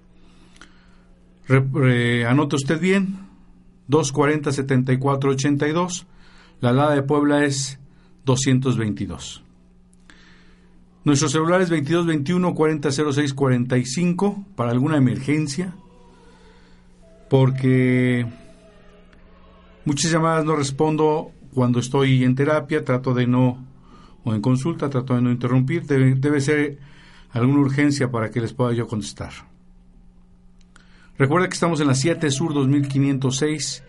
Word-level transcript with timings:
anote 2.28 2.56
usted 2.56 2.80
bien, 2.80 3.18
240 3.88 4.52
74 4.52 5.30
82. 5.30 6.06
La 6.60 6.70
alada 6.70 6.94
de 6.94 7.02
Puebla 7.02 7.44
es 7.44 7.80
222. 8.24 9.42
Nuestro 11.04 11.28
celular 11.28 11.60
es 11.60 11.68
2221 11.70 12.54
4006 12.54 13.34
45 13.34 14.46
para 14.54 14.70
alguna 14.70 14.96
emergencia, 14.96 15.74
porque 17.28 18.26
Muchas 19.84 20.12
llamadas 20.12 20.44
no 20.44 20.54
respondo 20.54 21.32
cuando 21.52 21.80
estoy 21.80 22.22
en 22.22 22.36
terapia, 22.36 22.84
trato 22.84 23.14
de 23.14 23.26
no, 23.26 23.66
o 24.24 24.32
en 24.32 24.40
consulta, 24.40 24.88
trato 24.88 25.14
de 25.14 25.22
no 25.22 25.30
interrumpir. 25.30 25.84
Debe, 25.84 26.40
ser 26.40 26.78
alguna 27.30 27.60
urgencia 27.60 28.10
para 28.10 28.30
que 28.30 28.40
les 28.40 28.52
pueda 28.52 28.72
yo 28.72 28.86
contestar. 28.86 29.32
Recuerda 31.18 31.48
que 31.48 31.54
estamos 31.54 31.80
en 31.80 31.88
la 31.88 31.94
7 31.94 32.30
Sur 32.30 32.54
2506, 32.54 33.82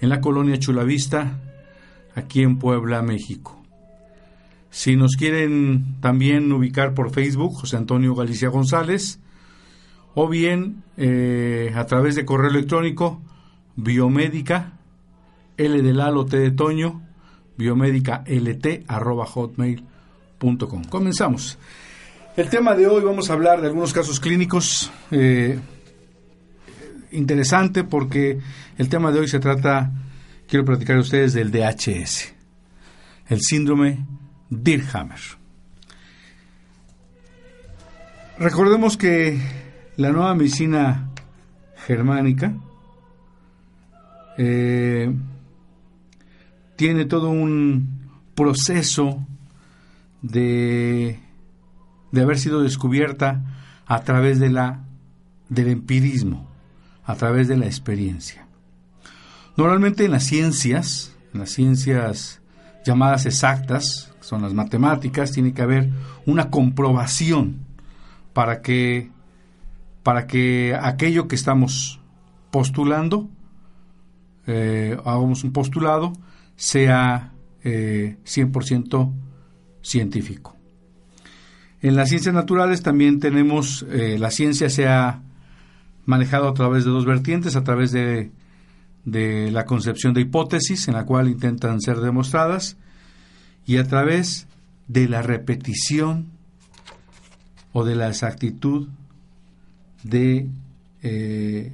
en 0.00 0.08
la 0.08 0.20
colonia 0.20 0.58
Chulavista, 0.58 1.40
aquí 2.14 2.42
en 2.42 2.58
Puebla, 2.58 3.02
México. 3.02 3.60
Si 4.70 4.94
nos 4.94 5.16
quieren 5.16 5.96
también 6.00 6.52
ubicar 6.52 6.94
por 6.94 7.10
Facebook, 7.10 7.54
José 7.54 7.76
Antonio 7.76 8.14
Galicia 8.14 8.48
González, 8.50 9.18
o 10.14 10.28
bien 10.28 10.84
eh, 10.96 11.72
a 11.74 11.86
través 11.86 12.14
de 12.14 12.24
correo 12.24 12.50
electrónico 12.50 13.20
biomédica 13.74 14.79
L 15.60 15.82
de 15.82 15.92
Lalo, 15.92 16.24
T 16.24 16.38
de 16.38 16.50
Toño, 16.52 17.02
biomédica 17.58 18.24
lt 18.26 18.84
arroba 18.88 19.26
hotmail.com. 19.26 20.84
Comenzamos. 20.84 21.58
El 22.34 22.48
tema 22.48 22.74
de 22.74 22.86
hoy 22.86 23.02
vamos 23.02 23.28
a 23.28 23.34
hablar 23.34 23.60
de 23.60 23.66
algunos 23.66 23.92
casos 23.92 24.20
clínicos 24.20 24.90
eh, 25.10 25.58
interesante 27.12 27.84
porque 27.84 28.38
el 28.78 28.88
tema 28.88 29.12
de 29.12 29.20
hoy 29.20 29.28
se 29.28 29.38
trata, 29.38 29.92
quiero 30.48 30.64
platicar 30.64 30.96
a 30.96 31.00
ustedes 31.00 31.34
del 31.34 31.50
DHS, 31.50 32.32
el 33.28 33.42
síndrome 33.42 34.06
Dirhammer. 34.48 35.20
Recordemos 38.38 38.96
que 38.96 39.38
la 39.96 40.10
nueva 40.10 40.34
medicina 40.34 41.10
germánica 41.76 42.54
eh, 44.38 45.12
tiene 46.80 47.04
todo 47.04 47.28
un 47.28 48.08
proceso 48.34 49.26
de, 50.22 51.20
de 52.10 52.22
haber 52.22 52.38
sido 52.38 52.62
descubierta 52.62 53.42
a 53.84 54.00
través 54.00 54.40
de 54.40 54.48
la, 54.48 54.80
del 55.50 55.68
empirismo, 55.68 56.48
a 57.04 57.16
través 57.16 57.48
de 57.48 57.58
la 57.58 57.66
experiencia. 57.66 58.46
Normalmente 59.58 60.06
en 60.06 60.12
las 60.12 60.24
ciencias, 60.24 61.14
en 61.34 61.40
las 61.40 61.50
ciencias 61.50 62.40
llamadas 62.82 63.26
exactas, 63.26 64.14
son 64.20 64.40
las 64.40 64.54
matemáticas, 64.54 65.32
tiene 65.32 65.52
que 65.52 65.60
haber 65.60 65.90
una 66.24 66.48
comprobación 66.48 67.58
para 68.32 68.62
que, 68.62 69.10
para 70.02 70.26
que 70.26 70.74
aquello 70.80 71.28
que 71.28 71.36
estamos 71.36 72.00
postulando, 72.50 73.28
eh, 74.46 74.96
hagamos 75.04 75.44
un 75.44 75.52
postulado, 75.52 76.14
sea 76.60 77.32
100% 77.64 77.64
eh, 77.64 79.12
científico. 79.80 80.56
En 81.80 81.96
las 81.96 82.10
ciencias 82.10 82.34
naturales 82.34 82.82
también 82.82 83.18
tenemos, 83.18 83.86
eh, 83.90 84.18
la 84.18 84.30
ciencia 84.30 84.68
se 84.68 84.86
ha 84.86 85.22
manejado 86.04 86.48
a 86.48 86.52
través 86.52 86.84
de 86.84 86.90
dos 86.90 87.06
vertientes, 87.06 87.56
a 87.56 87.64
través 87.64 87.92
de, 87.92 88.30
de 89.06 89.50
la 89.50 89.64
concepción 89.64 90.12
de 90.12 90.20
hipótesis 90.20 90.86
en 90.88 90.94
la 90.94 91.06
cual 91.06 91.28
intentan 91.28 91.80
ser 91.80 91.96
demostradas 92.00 92.76
y 93.64 93.78
a 93.78 93.84
través 93.84 94.46
de 94.86 95.08
la 95.08 95.22
repetición 95.22 96.26
o 97.72 97.84
de 97.86 97.94
la 97.94 98.08
exactitud 98.08 98.88
de, 100.02 100.46
eh, 101.02 101.72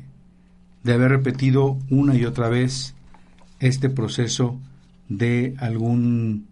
de 0.85 0.93
haber 0.93 1.11
repetido 1.11 1.77
una 1.91 2.15
y 2.15 2.25
otra 2.25 2.49
vez 2.49 2.95
este 3.59 3.91
proceso 3.91 4.61
de 5.09 5.55
algún, 5.59 6.47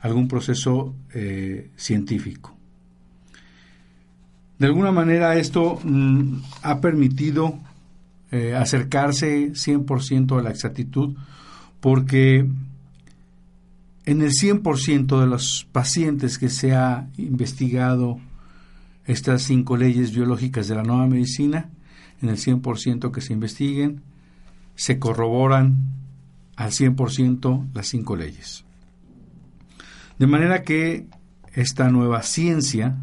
algún 0.00 0.28
proceso 0.28 0.94
eh, 1.14 1.70
científico. 1.76 2.56
De 4.58 4.66
alguna 4.66 4.92
manera 4.92 5.36
esto 5.36 5.80
mm, 5.82 6.42
ha 6.62 6.80
permitido 6.80 7.58
eh, 8.30 8.54
acercarse 8.54 9.52
100% 9.52 10.38
a 10.38 10.42
la 10.42 10.50
exactitud 10.50 11.16
porque 11.80 12.46
en 14.06 14.22
el 14.22 14.30
100% 14.30 15.20
de 15.20 15.26
los 15.26 15.66
pacientes 15.72 16.38
que 16.38 16.48
se 16.48 16.74
ha 16.74 17.08
investigado 17.16 18.18
estas 19.06 19.42
cinco 19.42 19.76
leyes 19.76 20.14
biológicas 20.14 20.68
de 20.68 20.74
la 20.74 20.82
nueva 20.82 21.06
medicina, 21.06 21.70
en 22.22 22.28
el 22.28 22.36
100% 22.36 23.10
que 23.10 23.20
se 23.20 23.32
investiguen, 23.32 24.02
se 24.74 24.98
corroboran 24.98 25.99
al 26.60 26.72
100% 26.72 27.70
las 27.72 27.88
cinco 27.88 28.16
leyes. 28.16 28.66
De 30.18 30.26
manera 30.26 30.62
que 30.62 31.06
esta 31.54 31.88
nueva 31.90 32.22
ciencia, 32.22 32.98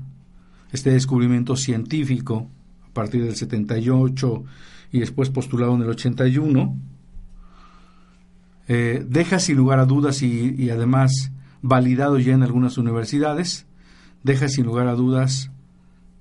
este 0.72 0.92
descubrimiento 0.92 1.56
científico, 1.56 2.52
a 2.88 2.94
partir 2.94 3.24
del 3.24 3.36
78 3.36 4.44
y 4.92 5.00
después 5.00 5.32
postulado 5.32 5.74
en 5.74 5.82
el 5.82 5.90
81, 5.90 6.78
eh, 8.68 9.04
deja 9.10 9.40
sin 9.40 9.58
lugar 9.58 9.80
a 9.80 9.86
dudas 9.86 10.22
y, 10.22 10.70
además 10.70 11.32
validado 11.64 12.20
ya 12.20 12.36
en 12.36 12.44
algunas 12.44 12.78
universidades, 12.78 13.66
deja 14.22 14.50
sin 14.50 14.68
lugar 14.68 14.88
a 14.88 14.94
dudas 14.94 15.50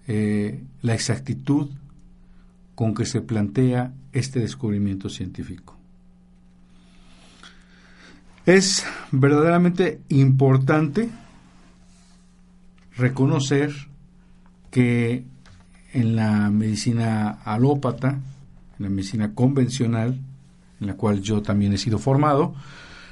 eh, 0.06 0.64
la 0.80 0.94
exactitud 0.94 1.68
con 2.74 2.94
que 2.94 3.04
se 3.04 3.20
plantea 3.20 3.92
este 4.12 4.40
descubrimiento 4.40 5.10
científico. 5.10 5.75
Es 8.46 8.86
verdaderamente 9.10 10.00
importante 10.08 11.10
reconocer 12.96 13.72
que 14.70 15.24
en 15.92 16.14
la 16.14 16.48
medicina 16.50 17.40
alópata, 17.44 18.10
en 18.78 18.84
la 18.84 18.88
medicina 18.88 19.34
convencional, 19.34 20.20
en 20.80 20.86
la 20.86 20.94
cual 20.94 21.22
yo 21.22 21.42
también 21.42 21.72
he 21.72 21.78
sido 21.78 21.98
formado, 21.98 22.54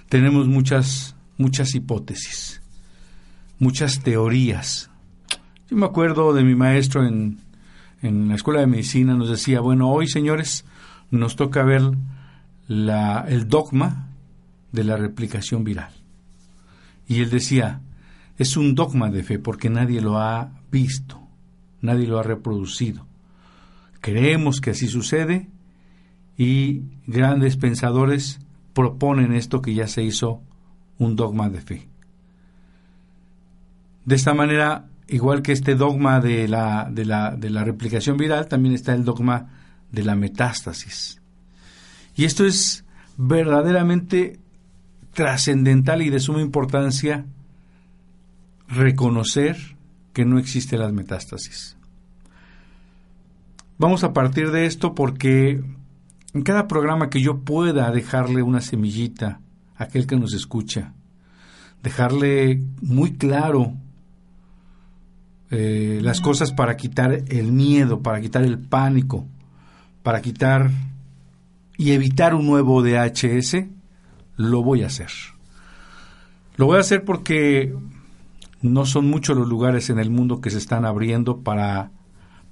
tenemos 0.09 0.47
muchas, 0.47 1.17
muchas 1.37 1.75
hipótesis, 1.75 2.63
muchas 3.59 4.05
teorías. 4.05 4.89
Yo 5.69 5.77
me 5.77 5.87
acuerdo 5.87 6.33
de 6.33 6.45
mi 6.45 6.55
maestro 6.55 7.05
en, 7.05 7.41
en 8.03 8.29
la 8.29 8.37
escuela 8.37 8.61
de 8.61 8.69
medicina, 8.69 9.15
nos 9.15 9.31
decía, 9.31 9.59
bueno, 9.59 9.91
hoy 9.91 10.07
señores, 10.07 10.65
nos 11.11 11.35
toca 11.35 11.65
ver 11.65 11.83
la, 12.69 13.25
el 13.29 13.49
dogma 13.49 14.14
de 14.75 14.83
la 14.83 14.97
replicación 14.97 15.63
viral. 15.63 15.93
Y 17.07 17.21
él 17.21 17.31
decía, 17.31 17.81
es 18.39 18.57
un 18.57 18.75
dogma 18.75 19.09
de 19.09 19.23
fe 19.23 19.39
porque 19.39 19.71
nadie 19.71 20.01
lo 20.01 20.19
ha 20.19 20.51
visto, 20.73 21.23
nadie 21.81 22.09
lo 22.09 22.19
ha 22.19 22.25
reproducido. 22.25 23.07
Creemos 24.01 24.61
que 24.61 24.71
así 24.71 24.89
sucede 24.89 25.49
y 26.37 26.83
grandes 27.07 27.57
pensadores 27.57 28.41
proponen 28.73 29.33
esto 29.33 29.63
que 29.63 29.75
ya 29.75 29.87
se 29.87 30.03
hizo 30.03 30.43
un 30.99 31.15
dogma 31.15 31.49
de 31.49 31.61
fe. 31.61 31.89
De 34.05 34.17
esta 34.17 34.35
manera, 34.35 34.89
igual 35.07 35.41
que 35.41 35.53
este 35.53 35.77
dogma 35.77 36.19
de 36.19 36.49
la, 36.49 36.89
de 36.91 37.05
la, 37.05 37.37
de 37.37 37.49
la 37.49 37.63
replicación 37.63 38.17
viral, 38.17 38.49
también 38.49 38.75
está 38.75 38.93
el 38.93 39.05
dogma 39.05 39.51
de 39.93 40.03
la 40.03 40.17
metástasis. 40.17 41.23
Y 42.17 42.25
esto 42.25 42.45
es 42.45 42.85
verdaderamente 43.17 44.41
trascendental 45.15 46.03
y 46.03 46.11
de 46.11 46.21
suma 46.21 46.41
importancia 46.41 47.25
reconocer 48.69 49.57
que 50.13 50.25
no 50.25 50.39
existe 50.39 50.77
las 50.77 50.93
metástasis. 50.93 51.77
Vamos 53.79 54.05
a 54.05 54.13
partir 54.13 54.51
de 54.51 54.67
esto 54.67 54.95
porque 54.95 55.63
en 56.33 56.43
cada 56.43 56.69
programa 56.69 57.11
que 57.11 57.21
yo 57.21 57.41
pueda 57.41 57.91
dejarle 57.91 58.43
una 58.43 58.61
semillita 58.61 59.41
a 59.77 59.85
aquel 59.85 60.07
que 60.07 60.17
nos 60.17 60.35
escucha, 60.35 60.93
dejarle 61.83 62.63
muy 62.81 63.15
claro 63.15 63.75
eh, 65.51 66.01
las 66.03 66.21
cosas 66.21 66.53
para 66.53 66.77
quitar 66.77 67.25
el 67.29 67.53
miedo, 67.53 68.03
para 68.03 68.21
quitar 68.21 68.45
el 68.45 68.59
pánico, 68.59 69.27
para 70.03 70.23
quitar 70.23 70.71
y 71.77 71.93
evitar 71.93 72.35
un 72.35 72.47
nuevo 72.47 72.83
DHS, 72.83 73.67
lo 74.37 74.63
voy 74.63 74.83
a 74.83 74.87
hacer. 74.87 75.11
Lo 76.57 76.67
voy 76.67 76.77
a 76.77 76.81
hacer 76.81 77.05
porque 77.05 77.75
no 78.63 78.87
son 78.87 79.09
muchos 79.09 79.37
los 79.37 79.49
lugares 79.49 79.91
en 79.91 79.99
el 79.99 80.11
mundo 80.11 80.41
que 80.41 80.51
se 80.51 80.59
están 80.59 80.85
abriendo 80.85 81.41
para 81.41 81.91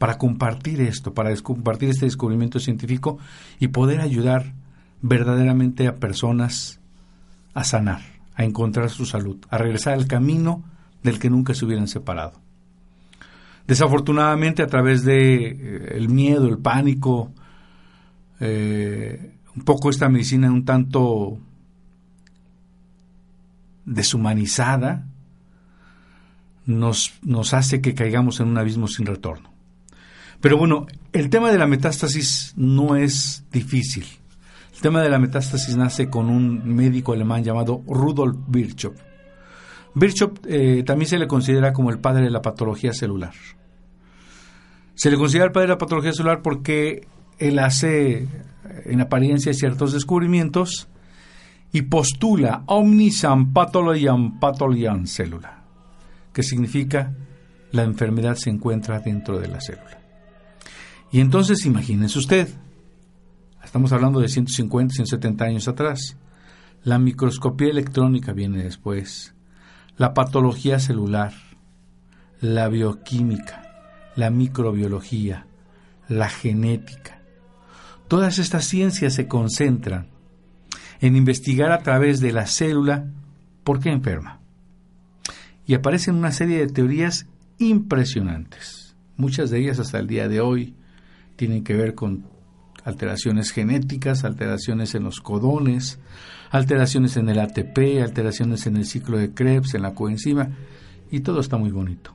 para 0.02 0.18
compartir 0.18 0.80
esto, 0.80 1.14
para 1.14 1.32
compartir 1.36 1.90
este 1.90 2.06
descubrimiento 2.06 2.58
científico 2.58 3.18
y 3.60 3.68
poder 3.68 4.00
ayudar 4.00 4.52
verdaderamente 5.00 5.86
a 5.86 6.00
personas 6.00 6.80
a 7.54 7.62
sanar, 7.62 8.00
a 8.34 8.42
encontrar 8.42 8.90
su 8.90 9.06
salud, 9.06 9.36
a 9.48 9.58
regresar 9.58 9.92
al 9.92 10.08
camino 10.08 10.64
del 11.04 11.20
que 11.20 11.30
nunca 11.30 11.54
se 11.54 11.64
hubieran 11.64 11.86
separado. 11.86 12.40
Desafortunadamente, 13.68 14.64
a 14.64 14.66
través 14.66 15.04
de 15.04 15.46
eh, 15.46 15.92
el 15.94 16.08
miedo, 16.08 16.48
el 16.48 16.58
pánico, 16.58 17.30
eh, 18.40 19.36
un 19.54 19.62
poco 19.62 19.88
esta 19.88 20.08
medicina 20.08 20.50
un 20.50 20.64
tanto 20.64 21.38
deshumanizada, 23.84 25.06
nos, 26.66 27.12
nos 27.22 27.54
hace 27.54 27.80
que 27.80 27.94
caigamos 27.94 28.40
en 28.40 28.48
un 28.48 28.58
abismo 28.58 28.88
sin 28.88 29.06
retorno. 29.06 29.52
Pero 30.40 30.56
bueno, 30.56 30.86
el 31.12 31.30
tema 31.30 31.50
de 31.52 31.58
la 31.58 31.66
metástasis 31.66 32.52
no 32.56 32.96
es 32.96 33.44
difícil. 33.52 34.04
El 34.74 34.80
tema 34.80 35.00
de 35.00 35.08
la 35.08 35.18
metástasis 35.18 35.76
nace 35.76 36.10
con 36.10 36.28
un 36.28 36.74
médico 36.74 37.12
alemán 37.12 37.44
llamado 37.44 37.82
Rudolf 37.86 38.36
Virchow. 38.48 38.92
Virchow 39.94 40.32
eh, 40.46 40.82
también 40.84 41.08
se 41.08 41.18
le 41.18 41.28
considera 41.28 41.72
como 41.72 41.90
el 41.90 41.98
padre 41.98 42.24
de 42.24 42.30
la 42.30 42.42
patología 42.42 42.92
celular. 42.92 43.32
Se 44.94 45.10
le 45.10 45.16
considera 45.16 45.46
el 45.46 45.52
padre 45.52 45.68
de 45.68 45.74
la 45.74 45.78
patología 45.78 46.12
celular 46.12 46.42
porque 46.42 47.06
él 47.38 47.58
hace 47.58 48.26
en 48.84 49.00
apariencia 49.00 49.52
ciertos 49.52 49.92
descubrimientos 49.92 50.88
y 51.72 51.82
postula 51.82 52.64
omnisam 52.66 53.52
pathologiam 53.52 54.38
pathologiam 54.38 55.06
célula, 55.06 55.64
que 56.32 56.42
significa 56.42 57.14
la 57.72 57.82
enfermedad 57.82 58.36
se 58.36 58.50
encuentra 58.50 59.00
dentro 59.00 59.38
de 59.38 59.48
la 59.48 59.60
célula. 59.60 59.98
Y 61.10 61.20
entonces 61.20 61.64
imagínense 61.64 62.18
usted, 62.18 62.48
estamos 63.64 63.92
hablando 63.92 64.20
de 64.20 64.28
150, 64.28 64.94
170 64.94 65.44
años 65.44 65.68
atrás, 65.68 66.16
la 66.84 66.98
microscopía 66.98 67.70
electrónica 67.70 68.32
viene 68.32 68.62
después, 68.62 69.34
la 69.96 70.12
patología 70.14 70.78
celular, 70.78 71.32
la 72.40 72.68
bioquímica, 72.68 73.62
la 74.16 74.30
microbiología, 74.30 75.46
la 76.08 76.28
genética. 76.28 77.22
Todas 78.08 78.38
estas 78.38 78.64
ciencias 78.66 79.14
se 79.14 79.26
concentran 79.26 80.11
en 81.02 81.16
investigar 81.16 81.72
a 81.72 81.80
través 81.80 82.20
de 82.20 82.32
la 82.32 82.46
célula 82.46 83.04
por 83.64 83.80
qué 83.80 83.90
enferma. 83.90 84.40
Y 85.66 85.74
aparecen 85.74 86.14
una 86.14 86.32
serie 86.32 86.58
de 86.58 86.72
teorías 86.72 87.26
impresionantes, 87.58 88.96
muchas 89.16 89.50
de 89.50 89.58
ellas 89.58 89.78
hasta 89.78 89.98
el 89.98 90.06
día 90.06 90.28
de 90.28 90.40
hoy 90.40 90.74
tienen 91.36 91.64
que 91.64 91.74
ver 91.74 91.94
con 91.94 92.24
alteraciones 92.84 93.50
genéticas, 93.50 94.24
alteraciones 94.24 94.94
en 94.94 95.04
los 95.04 95.20
codones, 95.20 95.98
alteraciones 96.50 97.16
en 97.16 97.28
el 97.28 97.38
ATP, 97.40 98.02
alteraciones 98.02 98.66
en 98.66 98.76
el 98.76 98.86
ciclo 98.86 99.18
de 99.18 99.32
Krebs, 99.32 99.74
en 99.74 99.82
la 99.82 99.94
coenzima, 99.94 100.50
y 101.10 101.20
todo 101.20 101.40
está 101.40 101.56
muy 101.56 101.70
bonito. 101.70 102.14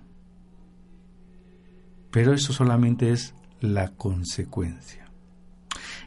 Pero 2.11 2.33
eso 2.33 2.53
solamente 2.53 3.11
es 3.11 3.33
la 3.59 3.89
consecuencia. 3.89 5.07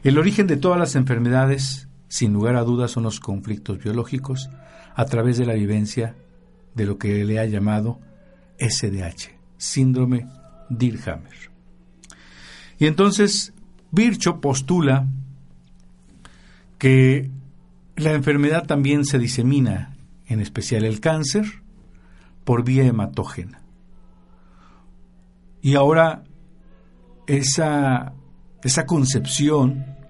El 0.03 0.17
origen 0.17 0.47
de 0.47 0.57
todas 0.57 0.79
las 0.79 0.95
enfermedades, 0.95 1.87
sin 2.11 2.33
lugar 2.33 2.57
a 2.57 2.63
dudas, 2.63 2.91
son 2.91 3.03
los 3.03 3.21
conflictos 3.21 3.81
biológicos 3.81 4.49
a 4.95 5.05
través 5.05 5.37
de 5.37 5.45
la 5.45 5.53
vivencia 5.53 6.13
de 6.75 6.85
lo 6.85 6.97
que 6.97 7.23
le 7.23 7.39
ha 7.39 7.45
llamado 7.45 8.01
SDH, 8.59 9.29
síndrome 9.55 10.27
Dirhammer. 10.67 11.49
Y 12.77 12.87
entonces 12.87 13.53
Virchow 13.91 14.41
postula 14.41 15.07
que 16.77 17.31
la 17.95 18.11
enfermedad 18.11 18.67
también 18.67 19.05
se 19.05 19.17
disemina, 19.17 19.95
en 20.25 20.41
especial 20.41 20.83
el 20.83 20.99
cáncer, 20.99 21.45
por 22.43 22.65
vía 22.65 22.83
hematógena. 22.83 23.61
Y 25.61 25.75
ahora 25.75 26.25
esa, 27.25 28.11
esa 28.63 28.85
concepción 28.85 30.00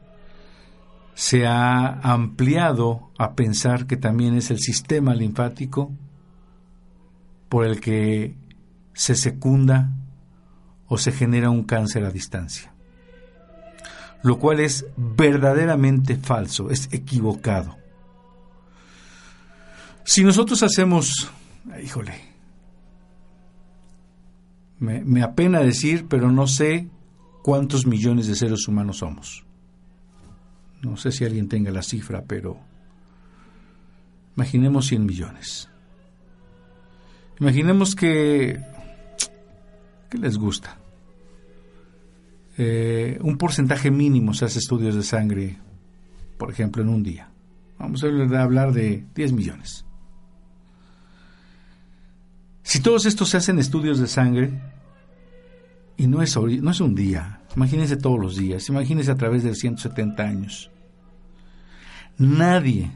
se 1.14 1.46
ha 1.46 2.00
ampliado 2.02 3.12
a 3.18 3.36
pensar 3.36 3.86
que 3.86 3.98
también 3.98 4.36
es 4.36 4.52
el 4.52 4.60
sistema 4.60 5.14
linfático 5.14 5.92
por 7.50 7.66
el 7.66 7.82
que 7.82 8.36
se 8.94 9.16
secunda 9.16 9.92
o 10.88 10.98
se 10.98 11.12
genera 11.12 11.50
un 11.50 11.64
cáncer 11.64 12.06
a 12.06 12.12
distancia. 12.12 12.74
Lo 14.24 14.40
cual 14.40 14.60
es 14.60 14.86
verdaderamente 14.96 16.16
falso, 16.16 16.70
es 16.70 16.88
equivocado. 16.92 17.78
Si 20.04 20.24
nosotros 20.24 20.62
hacemos, 20.64 21.32
híjole, 21.84 22.14
me, 24.80 25.04
me 25.04 25.24
apena 25.24 25.60
decir, 25.60 26.08
pero 26.08 26.32
no 26.32 26.48
sé 26.48 26.88
cuántos 27.44 27.86
millones 27.86 28.28
de 28.28 28.36
seres 28.36 28.68
humanos 28.68 28.98
somos. 28.98 29.46
No 30.82 30.98
sé 30.98 31.12
si 31.12 31.26
alguien 31.26 31.48
tenga 31.48 31.72
la 31.72 31.84
cifra, 31.84 32.24
pero 32.26 32.60
imaginemos 34.36 34.88
100 34.88 35.06
millones. 35.06 35.70
Imaginemos 37.40 37.96
que... 37.96 38.60
¿Qué 40.10 40.18
les 40.18 40.38
gusta? 40.38 40.78
Eh, 42.58 43.18
un 43.22 43.38
porcentaje 43.38 43.92
mínimo 43.92 44.34
se 44.34 44.46
hace 44.46 44.60
estudios 44.60 44.96
de 44.96 45.04
sangre, 45.04 45.58
por 46.38 46.52
ejemplo, 46.52 46.82
en 46.82 46.90
un 46.90 47.04
día. 47.04 47.30
Vamos 47.80 48.04
a 48.04 48.08
hablar 48.42 48.74
de 48.74 49.06
10 49.16 49.34
millones. 49.34 49.86
Si 52.64 52.80
todos 52.80 53.06
estos 53.06 53.30
se 53.30 53.38
hacen 53.38 53.60
estudios 53.60 54.00
de 54.00 54.08
sangre, 54.08 54.62
y 55.98 56.08
no 56.08 56.22
es, 56.22 56.36
no 56.38 56.72
es 56.72 56.80
un 56.80 56.96
día, 56.96 57.42
imagínense 57.56 57.98
todos 57.98 58.20
los 58.20 58.36
días, 58.36 58.68
imagínense 58.70 59.12
a 59.12 59.18
través 59.18 59.44
de 59.44 59.54
170 59.56 60.24
años. 60.24 60.71
Nadie, 62.22 62.92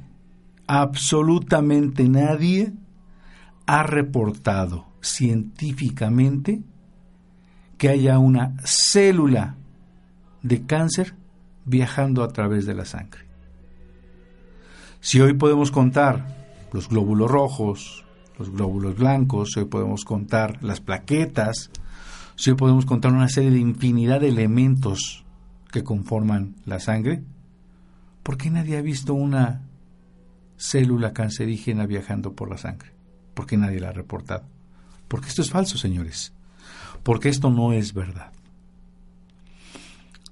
absolutamente 0.67 2.08
nadie, 2.08 2.74
ha 3.65 3.82
reportado 3.82 4.86
científicamente 5.01 6.62
que 7.79 7.89
haya 7.89 8.20
una 8.20 8.55
célula 8.63 9.55
de 10.44 10.67
cáncer 10.67 11.15
viajando 11.65 12.22
a 12.22 12.27
través 12.27 12.67
de 12.67 12.75
la 12.75 12.86
sangre. 12.86 13.22
Si 15.00 15.20
hoy 15.20 15.34
podemos 15.34 15.72
contar 15.72 16.27
los 16.72 16.88
glóbulos 16.88 17.32
rojos, 17.32 18.05
los 18.38 18.51
glóbulos 18.51 18.96
blancos, 18.96 19.58
hoy 19.58 19.65
podemos 19.65 20.05
contar 20.05 20.63
las 20.63 20.82
plaquetas, 20.82 21.72
si 22.36 22.51
hoy 22.51 22.58
podemos 22.58 22.86
contar 22.86 23.12
una 23.12 23.29
serie 23.29 23.50
de 23.50 23.60
infinidad 23.60 24.22
de 24.22 24.27
elementos 24.27 25.25
que 25.72 25.84
conforman 25.84 26.58
la 26.65 26.79
sangre, 26.79 27.24
¿por 28.25 28.38
qué 28.38 28.50
nadie 28.50 28.75
ha 28.75 28.82
visto 28.82 29.13
una 29.13 29.62
célula 30.58 31.13
cancerígena 31.13 31.86
viajando 31.86 32.34
por 32.34 32.50
la 32.50 32.58
sangre? 32.58 32.89
¿Por 33.36 33.46
qué 33.46 33.55
nadie 33.55 33.79
la 33.79 33.89
ha 33.89 33.94
reportado? 33.94 34.48
Porque 35.08 35.27
esto 35.27 35.44
es 35.44 35.51
falso, 35.51 35.77
señores. 35.77 36.34
Porque 37.03 37.29
esto 37.29 37.51
no 37.51 37.72
es 37.72 37.94
verdad. 37.94 38.32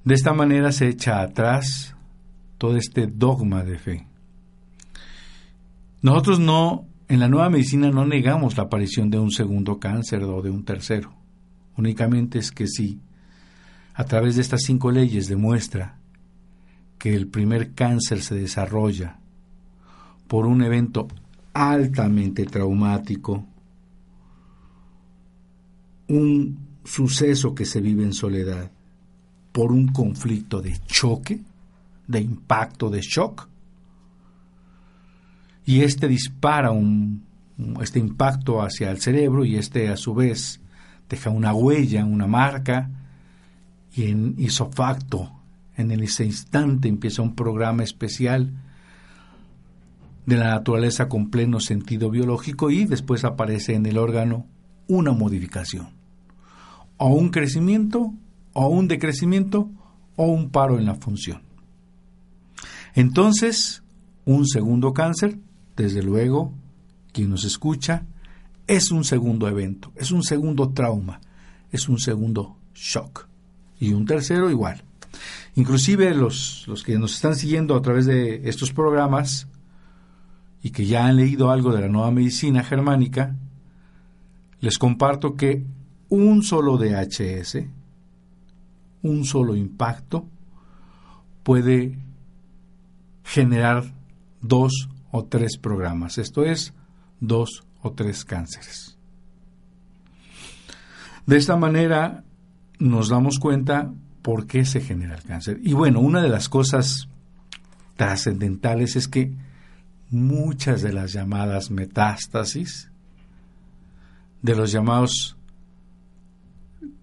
De 0.03 0.15
esta 0.15 0.33
manera 0.33 0.71
se 0.71 0.87
echa 0.87 1.21
atrás 1.21 1.95
todo 2.57 2.77
este 2.77 3.05
dogma 3.05 3.63
de 3.63 3.77
fe. 3.77 4.07
Nosotros 6.01 6.39
no, 6.39 6.87
en 7.09 7.19
la 7.19 7.27
nueva 7.27 7.51
medicina 7.51 7.91
no 7.91 8.07
negamos 8.07 8.57
la 8.57 8.63
aparición 8.63 9.11
de 9.11 9.19
un 9.19 9.29
segundo 9.29 9.79
cáncer 9.79 10.23
o 10.23 10.41
de 10.41 10.49
un 10.49 10.65
tercero. 10.65 11.13
Únicamente 11.77 12.39
es 12.39 12.51
que 12.51 12.65
si 12.65 13.01
a 13.93 14.03
través 14.05 14.35
de 14.35 14.41
estas 14.41 14.63
cinco 14.63 14.89
leyes 14.89 15.27
demuestra 15.27 15.99
que 17.03 17.13
el 17.13 17.27
primer 17.27 17.73
cáncer 17.73 18.21
se 18.21 18.33
desarrolla 18.33 19.19
por 20.29 20.45
un 20.45 20.63
evento 20.63 21.09
altamente 21.51 22.45
traumático, 22.45 23.45
un 26.07 26.59
suceso 26.85 27.53
que 27.53 27.65
se 27.65 27.81
vive 27.81 28.03
en 28.05 28.13
soledad, 28.13 28.71
por 29.51 29.73
un 29.73 29.89
conflicto 29.89 30.61
de 30.61 30.77
choque, 30.85 31.41
de 32.07 32.21
impacto, 32.21 32.89
de 32.89 33.01
shock, 33.01 33.49
y 35.65 35.81
este 35.81 36.07
dispara 36.07 36.71
un, 36.71 37.25
este 37.81 37.99
impacto 37.99 38.61
hacia 38.61 38.89
el 38.91 39.01
cerebro 39.01 39.43
y 39.43 39.57
este 39.57 39.89
a 39.89 39.97
su 39.97 40.13
vez 40.13 40.61
deja 41.09 41.31
una 41.31 41.53
huella, 41.53 42.05
una 42.05 42.27
marca, 42.27 42.89
y 43.93 44.03
en 44.03 44.35
isofacto 44.37 45.42
en 45.75 45.91
ese 45.91 46.25
instante 46.25 46.87
empieza 46.87 47.21
un 47.21 47.35
programa 47.35 47.83
especial 47.83 48.53
de 50.25 50.37
la 50.37 50.49
naturaleza 50.51 51.09
con 51.09 51.29
pleno 51.29 51.59
sentido 51.59 52.09
biológico 52.09 52.69
y 52.69 52.85
después 52.85 53.23
aparece 53.25 53.75
en 53.75 53.85
el 53.85 53.97
órgano 53.97 54.45
una 54.87 55.11
modificación, 55.11 55.89
o 56.97 57.07
un 57.09 57.29
crecimiento, 57.29 58.13
o 58.53 58.67
un 58.67 58.87
decrecimiento, 58.87 59.69
o 60.15 60.27
un 60.27 60.49
paro 60.49 60.77
en 60.77 60.85
la 60.85 60.95
función. 60.95 61.41
Entonces, 62.93 63.83
un 64.25 64.47
segundo 64.47 64.93
cáncer, 64.93 65.39
desde 65.75 66.03
luego, 66.03 66.53
quien 67.11 67.29
nos 67.29 67.43
escucha, 67.43 68.05
es 68.67 68.91
un 68.91 69.03
segundo 69.03 69.47
evento, 69.47 69.91
es 69.95 70.11
un 70.11 70.23
segundo 70.23 70.69
trauma, 70.69 71.19
es 71.71 71.89
un 71.89 71.99
segundo 71.99 72.57
shock. 72.73 73.27
Y 73.79 73.93
un 73.93 74.05
tercero 74.05 74.49
igual. 74.49 74.83
Inclusive 75.55 76.13
los, 76.15 76.65
los 76.67 76.83
que 76.83 76.97
nos 76.97 77.13
están 77.13 77.35
siguiendo 77.35 77.75
a 77.75 77.81
través 77.81 78.05
de 78.05 78.47
estos 78.49 78.71
programas 78.73 79.47
y 80.63 80.71
que 80.71 80.85
ya 80.85 81.05
han 81.05 81.17
leído 81.17 81.51
algo 81.51 81.71
de 81.71 81.81
la 81.81 81.89
nueva 81.89 82.09
medicina 82.11 82.63
germánica, 82.63 83.35
les 84.61 84.77
comparto 84.77 85.35
que 85.35 85.65
un 86.09 86.41
solo 86.41 86.77
DHS, 86.77 87.57
un 89.03 89.25
solo 89.25 89.55
impacto, 89.55 90.25
puede 91.43 91.99
generar 93.23 93.93
dos 94.41 94.89
o 95.11 95.25
tres 95.25 95.57
programas, 95.57 96.17
esto 96.17 96.43
es, 96.43 96.73
dos 97.19 97.63
o 97.81 97.91
tres 97.91 98.25
cánceres. 98.25 98.97
De 101.25 101.37
esta 101.37 101.55
manera 101.57 102.23
nos 102.79 103.09
damos 103.09 103.39
cuenta 103.39 103.93
por 104.23 104.47
qué 104.47 104.65
se 104.65 104.81
genera 104.81 105.15
el 105.15 105.23
cáncer. 105.23 105.59
Y 105.61 105.73
bueno, 105.73 105.99
una 105.99 106.21
de 106.21 106.29
las 106.29 106.49
cosas 106.49 107.09
trascendentales 107.97 108.95
es 108.95 109.07
que 109.07 109.35
muchas 110.09 110.81
de 110.81 110.93
las 110.93 111.13
llamadas 111.13 111.69
metástasis, 111.69 112.89
de 114.41 114.55
los 114.55 114.71
llamados 114.71 115.37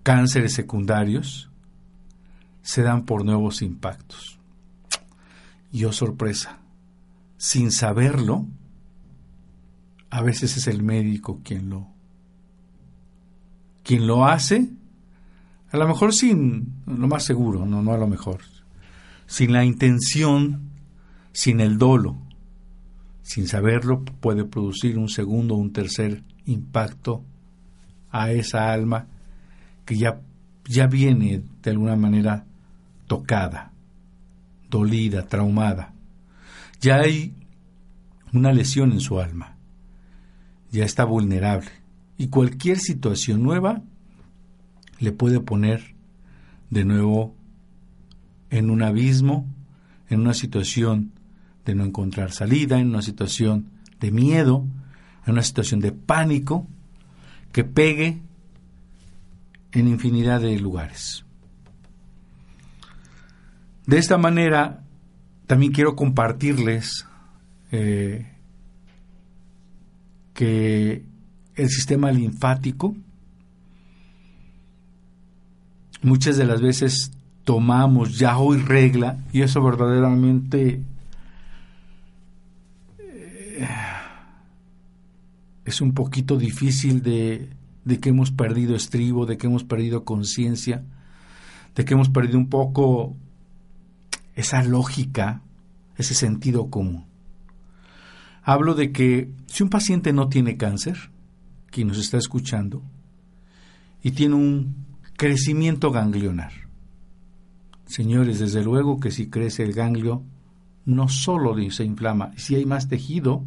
cánceres 0.02 0.54
secundarios, 0.54 1.50
se 2.62 2.82
dan 2.82 3.04
por 3.04 3.24
nuevos 3.24 3.62
impactos. 3.62 4.38
Y 5.72 5.84
oh 5.84 5.92
sorpresa, 5.92 6.58
sin 7.36 7.70
saberlo, 7.70 8.46
a 10.08 10.22
veces 10.22 10.56
es 10.56 10.66
el 10.66 10.82
médico 10.82 11.40
quien 11.44 11.70
lo 11.70 11.86
quien 13.82 14.06
lo 14.06 14.26
hace 14.26 14.70
a 15.72 15.76
lo 15.76 15.86
mejor 15.86 16.12
sin, 16.12 16.82
lo 16.86 17.06
más 17.06 17.24
seguro, 17.24 17.64
no, 17.64 17.82
no 17.82 17.92
a 17.92 17.98
lo 17.98 18.06
mejor, 18.06 18.40
sin 19.26 19.52
la 19.52 19.64
intención, 19.64 20.70
sin 21.32 21.60
el 21.60 21.78
dolo, 21.78 22.16
sin 23.22 23.46
saberlo, 23.46 24.04
puede 24.04 24.44
producir 24.44 24.98
un 24.98 25.08
segundo 25.08 25.54
o 25.54 25.58
un 25.58 25.72
tercer 25.72 26.24
impacto 26.46 27.24
a 28.10 28.32
esa 28.32 28.72
alma 28.72 29.06
que 29.84 29.96
ya, 29.96 30.20
ya 30.66 30.88
viene 30.88 31.42
de 31.62 31.70
alguna 31.70 31.94
manera 31.94 32.44
tocada, 33.06 33.72
dolida, 34.68 35.26
traumada. 35.26 35.94
Ya 36.80 36.96
hay 36.96 37.34
una 38.32 38.52
lesión 38.52 38.90
en 38.92 39.00
su 39.00 39.20
alma, 39.20 39.56
ya 40.72 40.84
está 40.84 41.04
vulnerable 41.04 41.70
y 42.18 42.28
cualquier 42.28 42.78
situación 42.78 43.42
nueva 43.42 43.82
le 45.00 45.12
puede 45.12 45.40
poner 45.40 45.95
de 46.69 46.85
nuevo 46.85 47.35
en 48.50 48.71
un 48.71 48.83
abismo, 48.83 49.47
en 50.09 50.21
una 50.21 50.35
situación 50.35 51.12
de 51.64 51.75
no 51.75 51.85
encontrar 51.85 52.33
salida, 52.33 52.78
en 52.78 52.88
una 52.88 53.02
situación 53.02 53.71
de 53.99 54.11
miedo, 54.11 54.66
en 55.26 55.33
una 55.33 55.42
situación 55.42 55.80
de 55.80 55.92
pánico, 55.92 56.66
que 57.52 57.64
pegue 57.64 58.21
en 59.73 59.88
infinidad 59.88 60.40
de 60.40 60.59
lugares. 60.59 61.25
De 63.87 63.99
esta 63.99 64.19
manera, 64.19 64.85
También 65.47 65.73
quiero 65.73 65.97
compartirles 65.97 67.09
eh, 67.73 68.25
que 70.33 71.04
el 71.57 71.69
sistema 71.69 72.12
linfático 72.12 72.95
muchas 76.02 76.37
de 76.37 76.45
las 76.45 76.61
veces 76.61 77.12
tomamos 77.45 78.19
ya 78.19 78.38
hoy 78.38 78.59
regla 78.59 79.19
y 79.33 79.42
eso 79.42 79.62
verdaderamente 79.62 80.83
eh, 82.99 83.69
es 85.64 85.80
un 85.80 85.92
poquito 85.92 86.37
difícil 86.37 87.02
de, 87.02 87.50
de 87.85 88.00
que 88.00 88.11
hemos 88.11 88.30
perdido 88.30 88.75
estribo, 88.75 89.26
de 89.26 89.37
que 89.37 89.47
hemos 89.47 89.64
perdido 89.64 90.04
conciencia, 90.04 90.85
de 91.75 91.85
que 91.85 91.95
hemos 91.95 92.09
perdido 92.09 92.38
un 92.38 92.49
poco 92.49 93.16
esa 94.35 94.62
lógica, 94.62 95.42
ese 95.97 96.14
sentido 96.14 96.71
común. 96.71 97.07
Hablo 98.42 98.75
de 98.75 98.90
que 98.90 99.30
si 99.47 99.62
un 99.62 99.69
paciente 99.69 100.12
no 100.12 100.28
tiene 100.28 100.57
cáncer, 100.57 101.11
quien 101.71 101.88
nos 101.88 101.99
está 101.99 102.16
escuchando, 102.16 102.83
y 104.02 104.12
tiene 104.12 104.35
un 104.35 104.89
crecimiento 105.20 105.90
ganglionar. 105.90 106.50
Señores, 107.84 108.38
desde 108.38 108.64
luego 108.64 108.98
que 109.00 109.10
si 109.10 109.28
crece 109.28 109.62
el 109.62 109.74
ganglio, 109.74 110.22
no 110.86 111.08
solo 111.08 111.54
se 111.70 111.84
inflama, 111.84 112.32
si 112.38 112.54
hay 112.54 112.64
más 112.64 112.88
tejido, 112.88 113.44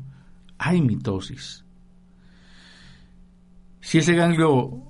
hay 0.60 0.84
mitosis. 0.84 1.65
Si 3.82 3.98
ese 3.98 4.13
ganglio 4.13 4.84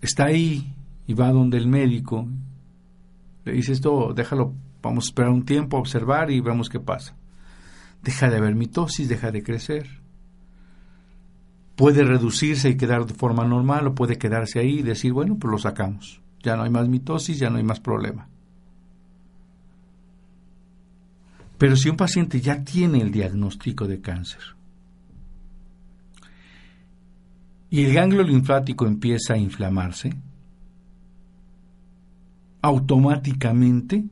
está 0.00 0.24
ahí 0.24 0.74
y 1.06 1.12
va 1.12 1.30
donde 1.30 1.58
el 1.58 1.66
médico, 1.66 2.26
le 3.44 3.52
dice 3.52 3.72
esto, 3.72 4.14
déjalo, 4.14 4.54
vamos 4.80 5.04
a 5.04 5.08
esperar 5.08 5.30
un 5.30 5.44
tiempo, 5.44 5.76
a 5.76 5.80
observar 5.80 6.30
y 6.30 6.40
vemos 6.40 6.70
qué 6.70 6.80
pasa. 6.80 7.14
Deja 8.02 8.30
de 8.30 8.38
haber 8.38 8.54
mitosis, 8.54 9.10
deja 9.10 9.30
de 9.30 9.42
crecer 9.42 10.05
puede 11.76 12.04
reducirse 12.04 12.70
y 12.70 12.76
quedar 12.76 13.06
de 13.06 13.14
forma 13.14 13.44
normal 13.44 13.86
o 13.86 13.94
puede 13.94 14.18
quedarse 14.18 14.58
ahí 14.58 14.80
y 14.80 14.82
decir, 14.82 15.12
bueno, 15.12 15.36
pues 15.38 15.50
lo 15.50 15.58
sacamos. 15.58 16.20
Ya 16.42 16.56
no 16.56 16.62
hay 16.62 16.70
más 16.70 16.88
mitosis, 16.88 17.38
ya 17.38 17.50
no 17.50 17.58
hay 17.58 17.64
más 17.64 17.80
problema. 17.80 18.28
Pero 21.58 21.76
si 21.76 21.88
un 21.88 21.96
paciente 21.96 22.40
ya 22.40 22.62
tiene 22.64 23.00
el 23.00 23.10
diagnóstico 23.10 23.86
de 23.86 24.00
cáncer 24.00 24.40
y 27.70 27.84
el 27.84 27.92
ganglio 27.92 28.22
linfático 28.22 28.86
empieza 28.86 29.34
a 29.34 29.38
inflamarse, 29.38 30.14
automáticamente, 32.62 34.04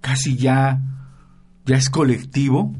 casi 0.00 0.36
ya, 0.36 0.80
ya 1.64 1.76
es 1.76 1.90
colectivo, 1.90 2.74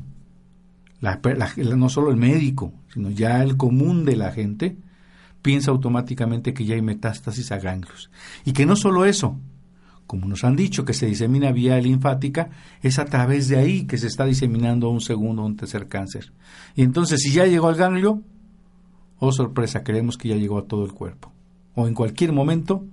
no 1.77 1.89
solo 1.89 2.11
el 2.11 2.17
médico, 2.17 2.73
sino 2.93 3.11
ya 3.11 3.43
el 3.43 3.57
común 3.57 4.05
de 4.05 4.17
la 4.17 4.33
gente 4.33 4.77
piensa 5.43 5.71
automáticamente 5.71 6.53
que 6.53 6.65
ya 6.65 6.75
hay 6.75 6.83
metástasis 6.83 7.53
a 7.53 7.59
ganglios. 7.59 8.11
Y 8.45 8.53
que 8.53 8.67
no 8.67 8.75
solo 8.75 9.05
eso, 9.05 9.39
como 10.07 10.27
nos 10.27 10.45
han 10.45 10.57
dicho 10.57 10.85
que 10.85 10.95
se 10.95 11.07
disemina 11.07 11.53
vía 11.53 11.79
linfática, 11.79 12.51
es 12.83 12.99
a 12.99 13.05
través 13.05 13.49
de 13.49 13.57
ahí 13.57 13.87
que 13.87 13.99
se 13.99 14.09
está 14.09 14.25
diseminando 14.25 14.89
un 14.91 15.01
segundo 15.01 15.43
o 15.43 15.47
un 15.47 15.57
tercer 15.57 15.89
cáncer. 15.89 16.33
Y 16.75 16.83
entonces 16.83 17.21
si 17.21 17.33
ya 17.33 17.47
llegó 17.47 17.69
al 17.69 17.77
ganglio, 17.77 18.23
oh 19.19 19.33
sorpresa, 19.33 19.85
creemos 19.85 20.19
que 20.19 20.29
ya 20.29 20.37
llegó 20.37 20.59
a 20.59 20.67
todo 20.67 20.85
el 20.85 20.93
cuerpo. 20.93 21.33
O 21.75 21.87
en 21.87 21.95
cualquier 21.95 22.33
momento 22.33 22.85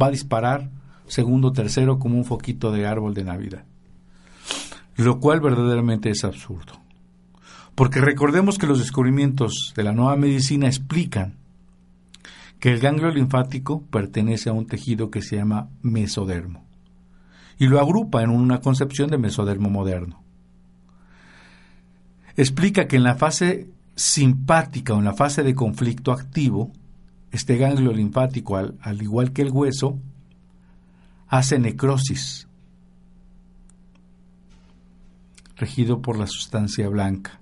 va 0.00 0.06
a 0.06 0.10
disparar 0.10 0.70
segundo, 1.06 1.52
tercero 1.52 1.98
como 1.98 2.16
un 2.16 2.24
foquito 2.24 2.72
de 2.72 2.86
árbol 2.86 3.14
de 3.14 3.24
Navidad. 3.24 3.64
Lo 4.96 5.18
cual 5.20 5.40
verdaderamente 5.40 6.10
es 6.10 6.24
absurdo. 6.24 6.79
Porque 7.80 8.02
recordemos 8.02 8.58
que 8.58 8.66
los 8.66 8.78
descubrimientos 8.78 9.72
de 9.74 9.84
la 9.84 9.92
nueva 9.92 10.14
medicina 10.14 10.66
explican 10.66 11.38
que 12.58 12.70
el 12.70 12.78
ganglio 12.78 13.08
linfático 13.08 13.80
pertenece 13.86 14.50
a 14.50 14.52
un 14.52 14.66
tejido 14.66 15.10
que 15.10 15.22
se 15.22 15.36
llama 15.36 15.70
mesodermo 15.80 16.62
y 17.58 17.68
lo 17.68 17.80
agrupa 17.80 18.22
en 18.22 18.28
una 18.28 18.60
concepción 18.60 19.08
de 19.08 19.16
mesodermo 19.16 19.70
moderno. 19.70 20.22
Explica 22.36 22.86
que 22.86 22.96
en 22.96 23.02
la 23.02 23.14
fase 23.14 23.70
simpática 23.96 24.92
o 24.92 24.98
en 24.98 25.06
la 25.06 25.14
fase 25.14 25.42
de 25.42 25.54
conflicto 25.54 26.12
activo, 26.12 26.72
este 27.30 27.56
ganglio 27.56 27.94
linfático, 27.94 28.58
al, 28.58 28.76
al 28.82 29.00
igual 29.00 29.32
que 29.32 29.40
el 29.40 29.52
hueso, 29.52 29.98
hace 31.28 31.58
necrosis, 31.58 32.46
regido 35.56 36.02
por 36.02 36.18
la 36.18 36.26
sustancia 36.26 36.86
blanca. 36.86 37.39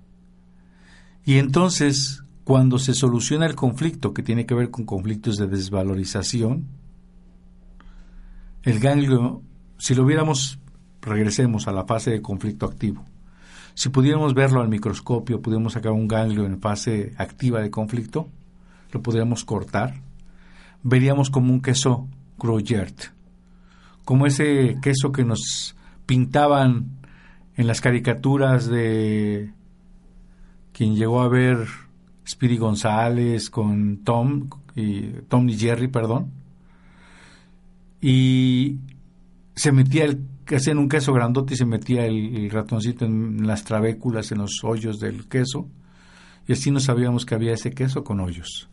Y 1.29 1.37
entonces, 1.37 2.23
cuando 2.43 2.79
se 2.79 2.95
soluciona 2.95 3.45
el 3.45 3.53
conflicto, 3.53 4.15
que 4.15 4.23
tiene 4.23 4.47
que 4.47 4.55
ver 4.55 4.71
con 4.71 4.83
conflictos 4.83 5.37
de 5.37 5.45
desvalorización, 5.45 6.65
el 8.63 8.79
ganglio, 8.79 9.43
si 9.77 9.93
lo 9.93 10.05
viéramos, 10.05 10.57
regresemos 11.03 11.67
a 11.67 11.71
la 11.71 11.85
fase 11.85 12.09
de 12.09 12.23
conflicto 12.23 12.65
activo. 12.65 13.05
Si 13.75 13.89
pudiéramos 13.89 14.33
verlo 14.33 14.59
al 14.59 14.69
microscopio, 14.69 15.39
pudiéramos 15.39 15.73
sacar 15.73 15.91
un 15.91 16.07
ganglio 16.07 16.47
en 16.47 16.59
fase 16.59 17.13
activa 17.15 17.61
de 17.61 17.69
conflicto, 17.69 18.27
lo 18.91 19.03
podríamos 19.03 19.45
cortar, 19.45 20.01
veríamos 20.81 21.29
como 21.29 21.53
un 21.53 21.61
queso 21.61 22.07
Gruyère, 22.39 23.11
como 24.03 24.25
ese 24.25 24.79
queso 24.81 25.11
que 25.11 25.25
nos 25.25 25.75
pintaban 26.07 26.97
en 27.55 27.67
las 27.67 27.81
caricaturas 27.81 28.65
de 28.65 29.53
quien 30.79 30.95
llegó 30.95 31.19
a 31.19 31.27
ver 31.27 31.67
Speedy 32.25 32.55
González 32.55 33.49
con 33.49 33.97
Tom 34.05 34.47
y 34.77 35.07
Tom 35.27 35.49
y 35.49 35.57
Jerry, 35.57 35.89
perdón, 35.89 36.31
y 37.99 38.77
se 39.55 39.73
metía 39.73 40.05
el 40.05 40.25
hacían 40.55 40.77
un 40.77 40.87
queso 40.87 41.11
grandote 41.11 41.53
y 41.53 41.57
se 41.57 41.65
metía 41.65 42.05
el, 42.05 42.49
ratoncito 42.49 43.03
en 43.03 43.45
las 43.45 43.65
trabéculas, 43.65 44.31
en 44.31 44.37
los 44.37 44.63
hoyos 44.63 45.01
del 45.01 45.27
queso, 45.27 45.67
y 46.47 46.53
así 46.53 46.71
no 46.71 46.79
sabíamos 46.79 47.25
que 47.25 47.35
había 47.35 47.51
ese 47.51 47.71
queso 47.71 48.05
con 48.05 48.21
hoyos. 48.21 48.69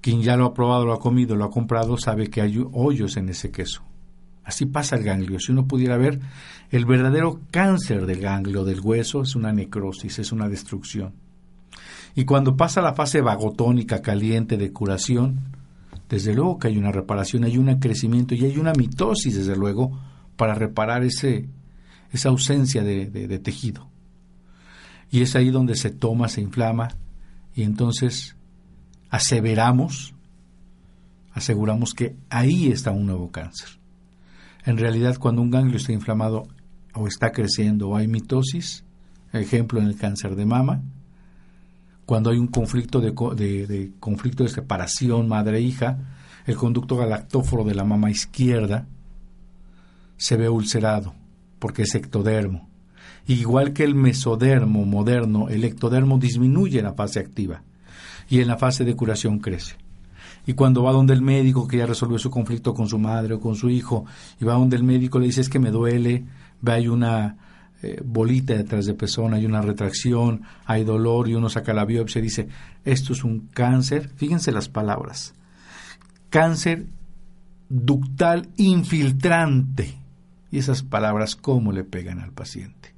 Quien 0.00 0.20
ya 0.20 0.36
lo 0.36 0.46
ha 0.46 0.52
probado, 0.52 0.84
lo 0.84 0.94
ha 0.94 0.98
comido, 0.98 1.36
lo 1.36 1.44
ha 1.44 1.50
comprado, 1.52 1.96
sabe 1.96 2.28
que 2.28 2.40
hay 2.40 2.60
hoyos 2.72 3.16
en 3.16 3.28
ese 3.28 3.52
queso. 3.52 3.84
Así 4.46 4.64
pasa 4.64 4.94
el 4.94 5.02
ganglio. 5.02 5.40
Si 5.40 5.50
uno 5.50 5.66
pudiera 5.66 5.96
ver, 5.96 6.20
el 6.70 6.86
verdadero 6.86 7.40
cáncer 7.50 8.06
del 8.06 8.20
ganglio, 8.20 8.64
del 8.64 8.80
hueso, 8.80 9.22
es 9.22 9.34
una 9.34 9.52
necrosis, 9.52 10.20
es 10.20 10.30
una 10.30 10.48
destrucción. 10.48 11.14
Y 12.14 12.24
cuando 12.24 12.56
pasa 12.56 12.80
la 12.80 12.94
fase 12.94 13.20
vagotónica 13.20 14.00
caliente 14.02 14.56
de 14.56 14.72
curación, 14.72 15.40
desde 16.08 16.32
luego 16.32 16.60
que 16.60 16.68
hay 16.68 16.78
una 16.78 16.92
reparación, 16.92 17.42
hay 17.42 17.58
un 17.58 17.74
crecimiento 17.80 18.36
y 18.36 18.44
hay 18.44 18.56
una 18.56 18.72
mitosis, 18.72 19.36
desde 19.36 19.56
luego, 19.56 19.98
para 20.36 20.54
reparar 20.54 21.02
ese, 21.02 21.48
esa 22.12 22.28
ausencia 22.28 22.84
de, 22.84 23.06
de 23.06 23.38
tejido. 23.40 23.90
Y 25.10 25.22
es 25.22 25.34
ahí 25.34 25.50
donde 25.50 25.74
se 25.74 25.90
toma, 25.90 26.28
se 26.28 26.40
inflama 26.40 26.90
y 27.52 27.64
entonces 27.64 28.36
aseveramos, 29.10 30.14
aseguramos 31.32 31.94
que 31.94 32.14
ahí 32.30 32.68
está 32.68 32.92
un 32.92 33.06
nuevo 33.06 33.32
cáncer. 33.32 33.70
En 34.66 34.78
realidad, 34.78 35.16
cuando 35.18 35.42
un 35.42 35.50
ganglio 35.50 35.76
está 35.76 35.92
inflamado 35.92 36.48
o 36.92 37.06
está 37.06 37.30
creciendo 37.30 37.88
o 37.88 37.96
hay 37.96 38.08
mitosis, 38.08 38.84
ejemplo 39.32 39.80
en 39.80 39.86
el 39.86 39.96
cáncer 39.96 40.34
de 40.34 40.44
mama, 40.44 40.82
cuando 42.04 42.30
hay 42.30 42.38
un 42.38 42.48
conflicto 42.48 43.00
de, 43.00 43.12
de 43.66 43.92
conflicto 44.00 44.42
de 44.42 44.48
separación 44.48 45.28
madre-hija, 45.28 45.98
el 46.46 46.56
conducto 46.56 46.96
galactóforo 46.96 47.62
de 47.62 47.76
la 47.76 47.84
mama 47.84 48.10
izquierda 48.10 48.86
se 50.16 50.36
ve 50.36 50.48
ulcerado 50.48 51.14
porque 51.60 51.82
es 51.82 51.94
ectodermo. 51.94 52.68
Igual 53.28 53.72
que 53.72 53.84
el 53.84 53.94
mesodermo 53.94 54.84
moderno, 54.84 55.48
el 55.48 55.62
ectodermo 55.62 56.18
disminuye 56.18 56.80
en 56.80 56.86
la 56.86 56.94
fase 56.94 57.20
activa 57.20 57.62
y 58.28 58.40
en 58.40 58.48
la 58.48 58.56
fase 58.56 58.84
de 58.84 58.96
curación 58.96 59.38
crece 59.38 59.76
y 60.46 60.54
cuando 60.54 60.82
va 60.82 60.92
donde 60.92 61.12
el 61.12 61.22
médico 61.22 61.66
que 61.66 61.78
ya 61.78 61.86
resolvió 61.86 62.18
su 62.18 62.30
conflicto 62.30 62.72
con 62.72 62.88
su 62.88 62.98
madre 62.98 63.34
o 63.34 63.40
con 63.40 63.56
su 63.56 63.68
hijo 63.68 64.06
y 64.40 64.44
va 64.44 64.54
donde 64.54 64.76
el 64.76 64.84
médico 64.84 65.18
le 65.18 65.26
dice 65.26 65.40
es 65.40 65.48
que 65.48 65.58
me 65.58 65.70
duele, 65.70 66.24
ve 66.60 66.72
hay 66.72 66.88
una 66.88 67.36
eh, 67.82 68.00
bolita 68.04 68.54
detrás 68.54 68.86
de 68.86 68.94
pezón, 68.94 69.34
hay 69.34 69.44
una 69.44 69.60
retracción, 69.60 70.42
hay 70.64 70.84
dolor 70.84 71.28
y 71.28 71.34
uno 71.34 71.48
saca 71.48 71.74
la 71.74 71.84
biopsia 71.84 72.20
y 72.20 72.22
dice 72.22 72.48
esto 72.84 73.12
es 73.12 73.24
un 73.24 73.48
cáncer, 73.52 74.10
fíjense 74.16 74.52
las 74.52 74.68
palabras, 74.68 75.34
cáncer 76.30 76.86
ductal 77.68 78.48
infiltrante. 78.56 79.98
Y 80.50 80.58
esas 80.58 80.82
palabras 80.82 81.34
cómo 81.34 81.72
le 81.72 81.82
pegan 81.82 82.20
al 82.20 82.32
paciente. 82.32 82.94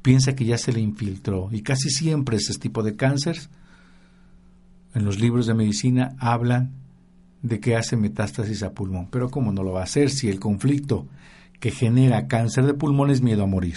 Piensa 0.00 0.34
que 0.36 0.44
ya 0.44 0.56
se 0.56 0.72
le 0.72 0.80
infiltró 0.80 1.48
y 1.50 1.62
casi 1.62 1.90
siempre 1.90 2.36
ese 2.36 2.54
tipo 2.54 2.82
de 2.82 2.94
cáncer 2.94 3.36
en 4.98 5.04
los 5.04 5.20
libros 5.20 5.46
de 5.46 5.54
medicina 5.54 6.16
hablan 6.18 6.72
de 7.42 7.60
que 7.60 7.76
hace 7.76 7.96
metástasis 7.96 8.64
a 8.64 8.72
pulmón. 8.72 9.08
Pero 9.10 9.30
¿cómo 9.30 9.52
no 9.52 9.62
lo 9.62 9.72
va 9.72 9.80
a 9.80 9.84
hacer 9.84 10.10
si 10.10 10.28
el 10.28 10.40
conflicto 10.40 11.06
que 11.60 11.70
genera 11.70 12.26
cáncer 12.26 12.66
de 12.66 12.74
pulmón 12.74 13.10
es 13.10 13.22
miedo 13.22 13.42
a 13.42 13.46
morir. 13.46 13.76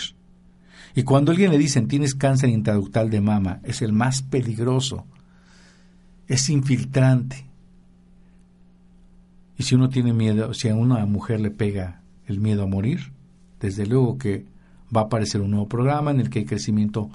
Y 0.96 1.04
cuando 1.04 1.32
alguien 1.32 1.52
le 1.52 1.58
dicen 1.58 1.88
tienes 1.88 2.16
cáncer 2.16 2.50
intraductal 2.50 3.10
de 3.10 3.22
mama, 3.22 3.60
es 3.64 3.82
el 3.82 3.94
más 3.94 4.22
peligroso, 4.22 5.06
es 6.28 6.50
infiltrante. 6.50 7.46
Y 9.58 9.64
si 9.64 9.76
uno 9.76 9.90
tiene 9.90 10.14
miedo, 10.14 10.54
si 10.54 10.70
a 10.70 10.76
una 10.76 11.06
mujer 11.06 11.40
le 11.40 11.52
pega 11.52 12.02
el 12.26 12.40
miedo 12.40 12.64
a 12.64 12.68
morir, 12.68 13.14
desde 13.60 13.86
luego 13.86 14.18
que 14.18 14.46
va 14.96 15.02
a 15.02 15.04
aparecer 15.06 15.42
un 15.42 15.52
nuevo 15.52 15.68
programa 15.68 16.12
en 16.12 16.20
el 16.20 16.30
que 16.30 16.40
hay 16.40 16.46
crecimiento 16.46 17.10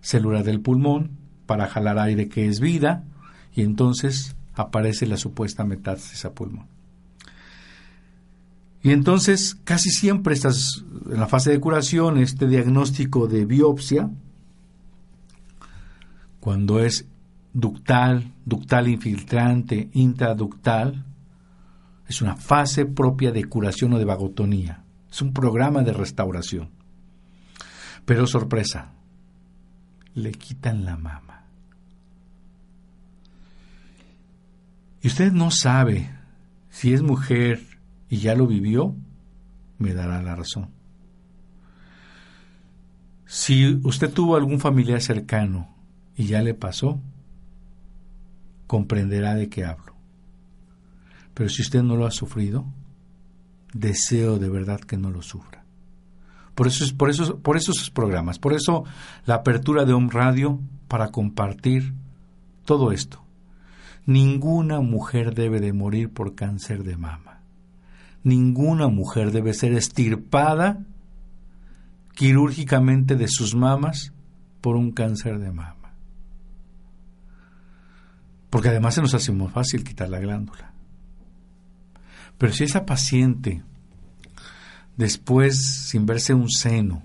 celular 0.00 0.44
del 0.44 0.60
pulmón 0.60 1.21
para 1.46 1.68
jalar 1.68 1.98
aire 1.98 2.28
que 2.28 2.46
es 2.46 2.60
vida 2.60 3.04
y 3.54 3.62
entonces 3.62 4.36
aparece 4.54 5.06
la 5.06 5.16
supuesta 5.16 5.64
metástasis 5.64 6.24
a 6.24 6.32
pulmón. 6.32 6.66
Y 8.82 8.90
entonces 8.90 9.56
casi 9.64 9.90
siempre 9.90 10.34
estás 10.34 10.84
en 11.10 11.20
la 11.20 11.28
fase 11.28 11.50
de 11.50 11.60
curación, 11.60 12.18
este 12.18 12.48
diagnóstico 12.48 13.28
de 13.28 13.44
biopsia, 13.44 14.10
cuando 16.40 16.80
es 16.80 17.06
ductal, 17.52 18.32
ductal 18.44 18.88
infiltrante, 18.88 19.88
intraductal, 19.92 21.04
es 22.08 22.20
una 22.20 22.36
fase 22.36 22.84
propia 22.84 23.30
de 23.30 23.44
curación 23.44 23.92
o 23.92 23.98
de 23.98 24.04
vagotonía. 24.04 24.82
Es 25.10 25.22
un 25.22 25.32
programa 25.32 25.82
de 25.82 25.92
restauración. 25.92 26.70
Pero 28.04 28.26
sorpresa, 28.26 28.92
le 30.14 30.32
quitan 30.32 30.84
la 30.84 30.96
mama. 30.96 31.31
Y 35.02 35.08
usted 35.08 35.32
no 35.32 35.50
sabe 35.50 36.10
si 36.70 36.94
es 36.94 37.02
mujer 37.02 37.60
y 38.08 38.18
ya 38.18 38.34
lo 38.34 38.46
vivió, 38.46 38.94
me 39.78 39.94
dará 39.94 40.22
la 40.22 40.36
razón. 40.36 40.70
Si 43.26 43.80
usted 43.82 44.12
tuvo 44.12 44.36
algún 44.36 44.60
familiar 44.60 45.00
cercano 45.00 45.74
y 46.16 46.26
ya 46.26 46.40
le 46.42 46.54
pasó, 46.54 47.00
comprenderá 48.66 49.34
de 49.34 49.48
qué 49.48 49.64
hablo. 49.64 49.94
Pero 51.34 51.48
si 51.48 51.62
usted 51.62 51.82
no 51.82 51.96
lo 51.96 52.06
ha 52.06 52.10
sufrido, 52.10 52.64
deseo 53.72 54.38
de 54.38 54.50
verdad 54.50 54.80
que 54.80 54.98
no 54.98 55.10
lo 55.10 55.22
sufra. 55.22 55.64
Por 56.54 56.66
eso, 56.66 56.84
por 56.96 57.10
eso, 57.10 57.38
por 57.38 57.56
esos 57.56 57.90
programas, 57.90 58.38
por 58.38 58.52
eso 58.52 58.84
la 59.24 59.36
apertura 59.36 59.84
de 59.84 59.94
Home 59.94 60.10
Radio 60.12 60.60
para 60.88 61.08
compartir 61.10 61.94
todo 62.64 62.92
esto. 62.92 63.24
Ninguna 64.06 64.80
mujer 64.80 65.34
debe 65.34 65.60
de 65.60 65.72
morir 65.72 66.10
por 66.10 66.34
cáncer 66.34 66.82
de 66.82 66.96
mama 66.96 67.32
ninguna 68.24 68.88
mujer 68.88 69.32
debe 69.32 69.52
ser 69.54 69.72
estirpada 69.72 70.84
quirúrgicamente 72.14 73.16
de 73.16 73.28
sus 73.28 73.54
mamas 73.54 74.12
por 74.60 74.76
un 74.76 74.92
cáncer 74.92 75.38
de 75.38 75.50
mama. 75.50 75.94
Porque 78.50 78.68
además 78.68 78.94
se 78.94 79.02
nos 79.02 79.14
hace 79.14 79.32
muy 79.32 79.48
fácil 79.48 79.82
quitar 79.82 80.08
la 80.08 80.20
glándula. 80.20 80.72
Pero 82.38 82.52
si 82.52 82.64
esa 82.64 82.84
paciente, 82.84 83.62
después, 84.96 85.88
sin 85.88 86.06
verse 86.06 86.34
un 86.34 86.50
seno, 86.50 87.02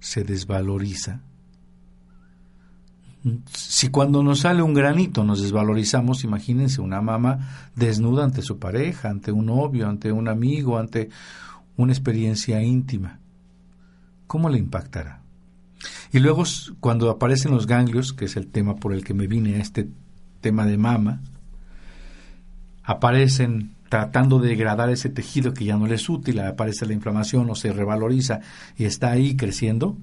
se 0.00 0.24
desvaloriza, 0.24 1.22
si 3.54 3.88
cuando 3.88 4.22
nos 4.22 4.40
sale 4.40 4.62
un 4.62 4.74
granito 4.74 5.24
nos 5.24 5.42
desvalorizamos, 5.42 6.24
imagínense 6.24 6.80
una 6.80 7.00
mamá 7.00 7.70
desnuda 7.76 8.24
ante 8.24 8.42
su 8.42 8.58
pareja, 8.58 9.10
ante 9.10 9.30
un 9.30 9.46
novio, 9.46 9.88
ante 9.88 10.10
un 10.10 10.28
amigo, 10.28 10.78
ante 10.78 11.08
una 11.76 11.92
experiencia 11.92 12.62
íntima. 12.62 13.20
¿Cómo 14.26 14.48
le 14.48 14.58
impactará? 14.58 15.22
Y 16.12 16.18
luego 16.18 16.44
cuando 16.80 17.10
aparecen 17.10 17.52
los 17.52 17.66
ganglios, 17.66 18.12
que 18.12 18.26
es 18.26 18.36
el 18.36 18.48
tema 18.48 18.76
por 18.76 18.92
el 18.92 19.04
que 19.04 19.14
me 19.14 19.26
vine 19.26 19.56
a 19.56 19.58
este 19.58 19.88
tema 20.40 20.66
de 20.66 20.78
mama, 20.78 21.20
aparecen 22.82 23.74
tratando 23.88 24.38
de 24.38 24.48
degradar 24.48 24.90
ese 24.90 25.10
tejido 25.10 25.54
que 25.54 25.64
ya 25.64 25.76
no 25.76 25.86
le 25.86 25.96
es 25.96 26.08
útil, 26.08 26.40
aparece 26.40 26.86
la 26.86 26.94
inflamación 26.94 27.48
o 27.50 27.54
se 27.54 27.72
revaloriza 27.72 28.40
y 28.76 28.84
está 28.84 29.10
ahí 29.10 29.36
creciendo. 29.36 29.96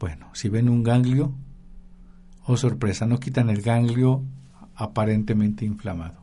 Bueno, 0.00 0.28
si 0.32 0.48
ven 0.48 0.68
un 0.68 0.82
ganglio, 0.82 1.34
Oh 2.44 2.56
sorpresa, 2.56 3.06
no 3.06 3.18
quitan 3.18 3.50
el 3.50 3.62
ganglio 3.62 4.22
aparentemente 4.74 5.64
inflamado. 5.64 6.22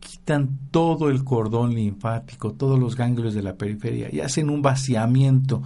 Quitan 0.00 0.58
todo 0.70 1.08
el 1.08 1.24
cordón 1.24 1.74
linfático, 1.74 2.52
todos 2.52 2.78
los 2.78 2.96
ganglios 2.96 3.34
de 3.34 3.42
la 3.42 3.56
periferia 3.56 4.08
y 4.12 4.20
hacen 4.20 4.50
un 4.50 4.60
vaciamiento 4.60 5.62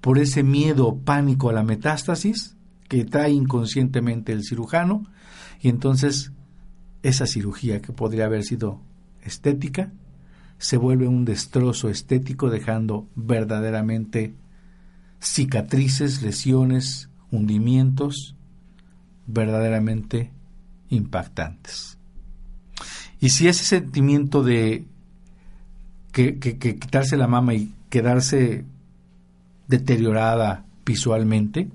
por 0.00 0.18
ese 0.18 0.42
miedo 0.42 0.86
o 0.88 0.98
pánico 0.98 1.50
a 1.50 1.52
la 1.52 1.62
metástasis 1.62 2.56
que 2.88 3.04
trae 3.04 3.32
inconscientemente 3.32 4.32
el 4.32 4.44
cirujano 4.44 5.04
y 5.60 5.68
entonces 5.68 6.32
esa 7.02 7.26
cirugía 7.26 7.82
que 7.82 7.92
podría 7.92 8.26
haber 8.26 8.44
sido 8.44 8.80
estética 9.22 9.92
se 10.58 10.76
vuelve 10.76 11.08
un 11.08 11.24
destrozo 11.24 11.88
estético 11.88 12.48
dejando 12.48 13.08
verdaderamente 13.16 14.34
cicatrices, 15.20 16.22
lesiones, 16.22 17.10
hundimientos 17.30 18.36
verdaderamente 19.26 20.30
impactantes. 20.88 21.98
Y 23.20 23.30
si 23.30 23.48
ese 23.48 23.64
sentimiento 23.64 24.42
de 24.42 24.84
que, 26.12 26.38
quitarse 26.38 27.16
la 27.16 27.26
mama 27.26 27.54
y 27.54 27.74
quedarse 27.88 28.64
deteriorada 29.68 30.64
visualmente, 30.84 31.70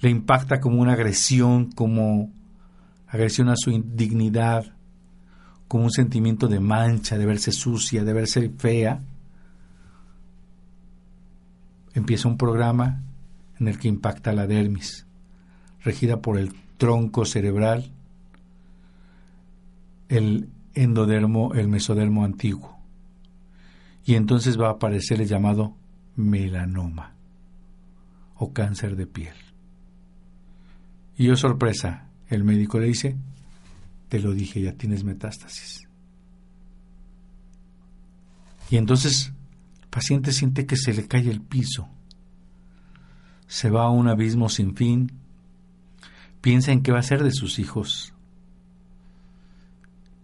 le 0.00 0.10
impacta 0.10 0.60
como 0.60 0.80
una 0.80 0.94
agresión, 0.94 1.70
como 1.72 2.32
agresión 3.06 3.48
a 3.48 3.56
su 3.56 3.70
dignidad, 3.70 4.74
como 5.68 5.84
un 5.84 5.90
sentimiento 5.90 6.48
de 6.48 6.60
mancha, 6.60 7.18
de 7.18 7.26
verse 7.26 7.52
sucia, 7.52 8.04
de 8.04 8.12
verse 8.12 8.50
fea, 8.56 9.00
empieza 11.94 12.28
un 12.28 12.38
programa 12.38 13.02
en 13.60 13.68
el 13.68 13.78
que 13.78 13.88
impacta 13.88 14.32
la 14.32 14.46
dermis, 14.46 15.06
regida 15.82 16.20
por 16.20 16.38
el 16.38 16.54
tronco 16.76 17.24
cerebral, 17.24 17.90
el 20.08 20.48
endodermo, 20.74 21.54
el 21.54 21.68
mesodermo 21.68 22.24
antiguo. 22.24 22.78
Y 24.04 24.14
entonces 24.14 24.58
va 24.58 24.68
a 24.68 24.72
aparecer 24.72 25.20
el 25.20 25.28
llamado 25.28 25.76
melanoma 26.16 27.14
o 28.36 28.52
cáncer 28.52 28.96
de 28.96 29.06
piel. 29.06 29.34
Y 31.16 31.24
yo 31.24 31.36
sorpresa, 31.36 32.08
el 32.28 32.44
médico 32.44 32.78
le 32.78 32.86
dice, 32.86 33.16
te 34.08 34.20
lo 34.20 34.32
dije, 34.32 34.62
ya 34.62 34.72
tienes 34.72 35.04
metástasis. 35.04 35.88
Y 38.70 38.76
entonces 38.76 39.32
el 39.82 39.88
paciente 39.88 40.32
siente 40.32 40.66
que 40.66 40.76
se 40.76 40.94
le 40.94 41.08
cae 41.08 41.28
el 41.28 41.40
piso, 41.40 41.88
se 43.46 43.70
va 43.70 43.84
a 43.84 43.90
un 43.90 44.08
abismo 44.08 44.48
sin 44.48 44.76
fin, 44.76 45.10
Piensa 46.40 46.72
en 46.72 46.82
qué 46.82 46.92
va 46.92 47.00
a 47.00 47.02
ser 47.02 47.22
de 47.22 47.32
sus 47.32 47.58
hijos. 47.58 48.14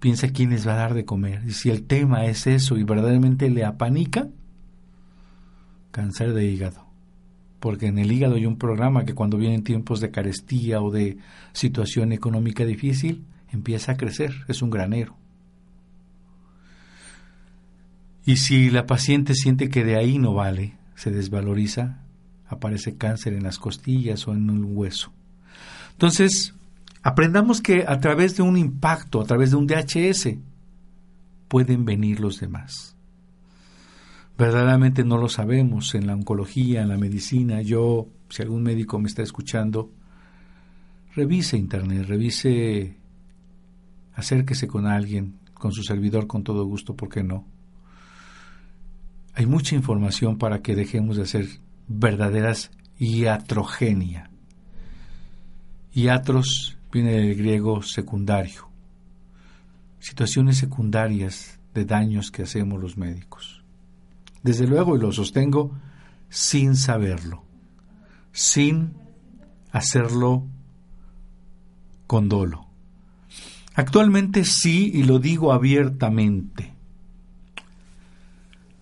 Piensa 0.00 0.28
quién 0.28 0.50
les 0.50 0.66
va 0.66 0.72
a 0.72 0.76
dar 0.76 0.94
de 0.94 1.04
comer. 1.04 1.42
Y 1.46 1.52
si 1.52 1.70
el 1.70 1.84
tema 1.84 2.26
es 2.26 2.46
eso 2.46 2.76
y 2.76 2.84
verdaderamente 2.84 3.50
le 3.50 3.64
apanica, 3.64 4.28
cáncer 5.90 6.34
de 6.34 6.44
hígado. 6.44 6.86
Porque 7.58 7.86
en 7.86 7.98
el 7.98 8.12
hígado 8.12 8.34
hay 8.34 8.46
un 8.46 8.58
programa 8.58 9.04
que 9.04 9.14
cuando 9.14 9.38
vienen 9.38 9.64
tiempos 9.64 10.00
de 10.00 10.10
carestía 10.10 10.82
o 10.82 10.90
de 10.90 11.16
situación 11.52 12.12
económica 12.12 12.64
difícil, 12.64 13.24
empieza 13.50 13.92
a 13.92 13.96
crecer. 13.96 14.34
Es 14.48 14.60
un 14.60 14.70
granero. 14.70 15.16
Y 18.26 18.36
si 18.36 18.70
la 18.70 18.86
paciente 18.86 19.34
siente 19.34 19.68
que 19.68 19.84
de 19.84 19.96
ahí 19.96 20.18
no 20.18 20.34
vale, 20.34 20.76
se 20.94 21.10
desvaloriza, 21.10 22.02
aparece 22.46 22.96
cáncer 22.96 23.34
en 23.34 23.42
las 23.42 23.58
costillas 23.58 24.26
o 24.28 24.32
en 24.32 24.48
un 24.50 24.76
hueso. 24.76 25.12
Entonces, 25.94 26.54
aprendamos 27.02 27.60
que 27.60 27.84
a 27.86 27.98
través 28.00 28.36
de 28.36 28.42
un 28.42 28.56
impacto, 28.56 29.20
a 29.20 29.24
través 29.24 29.50
de 29.50 29.56
un 29.56 29.66
DHS, 29.66 30.36
pueden 31.48 31.84
venir 31.84 32.20
los 32.20 32.40
demás. 32.40 32.96
Verdaderamente 34.36 35.04
no 35.04 35.16
lo 35.16 35.28
sabemos 35.28 35.94
en 35.94 36.08
la 36.08 36.14
oncología, 36.14 36.82
en 36.82 36.88
la 36.88 36.98
medicina. 36.98 37.62
Yo, 37.62 38.08
si 38.28 38.42
algún 38.42 38.64
médico 38.64 38.98
me 38.98 39.06
está 39.06 39.22
escuchando, 39.22 39.92
revise 41.14 41.56
internet, 41.56 42.06
revise, 42.08 42.96
acérquese 44.14 44.66
con 44.66 44.86
alguien, 44.86 45.38
con 45.52 45.70
su 45.72 45.84
servidor 45.84 46.26
con 46.26 46.42
todo 46.42 46.64
gusto, 46.64 46.96
¿por 46.96 47.08
qué 47.08 47.22
no? 47.22 47.46
Hay 49.34 49.46
mucha 49.46 49.76
información 49.76 50.38
para 50.38 50.62
que 50.62 50.74
dejemos 50.74 51.16
de 51.16 51.22
hacer 51.22 51.46
verdaderas 51.86 52.72
iatrogenia. 52.98 54.30
Iatros 55.94 56.76
viene 56.92 57.12
del 57.12 57.36
griego 57.36 57.82
secundario. 57.82 58.68
Situaciones 60.00 60.58
secundarias 60.58 61.60
de 61.72 61.84
daños 61.84 62.32
que 62.32 62.42
hacemos 62.42 62.80
los 62.80 62.96
médicos. 62.96 63.62
desde 64.42 64.66
luego, 64.66 64.94
y 64.94 65.00
lo 65.00 65.10
sostengo, 65.10 65.72
sin 66.28 66.76
saberlo, 66.76 67.44
sin 68.30 68.92
hacerlo 69.72 70.44
con 72.06 72.28
dolo. 72.28 72.66
Actualmente 73.74 74.44
sí, 74.44 74.90
y 74.92 75.04
lo 75.04 75.18
digo 75.18 75.52
abiertamente, 75.52 76.74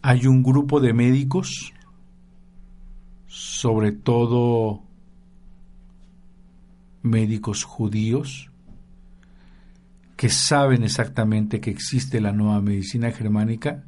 hay 0.03 0.27
un 0.27 0.43
grupo 0.43 0.81
de 0.81 0.93
médicos, 0.93 1.73
sobre 3.29 3.93
todo 3.93 4.83
médicos 7.03 7.65
judíos, 7.65 8.51
que 10.17 10.29
saben 10.29 10.85
exactamente 10.85 11.61
que 11.61 11.71
existe 11.71 12.21
la 12.21 12.33
nueva 12.33 12.61
medicina 12.61 13.11
germánica, 13.11 13.85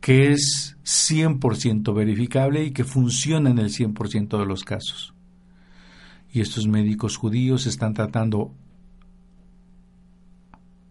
que 0.00 0.32
es 0.32 0.76
100% 0.84 1.94
verificable 1.94 2.64
y 2.64 2.72
que 2.72 2.84
funciona 2.84 3.50
en 3.50 3.58
el 3.58 3.70
100% 3.70 4.38
de 4.38 4.46
los 4.46 4.64
casos. 4.64 5.14
Y 6.32 6.40
estos 6.40 6.66
médicos 6.66 7.16
judíos 7.16 7.66
están 7.66 7.94
tratando 7.94 8.52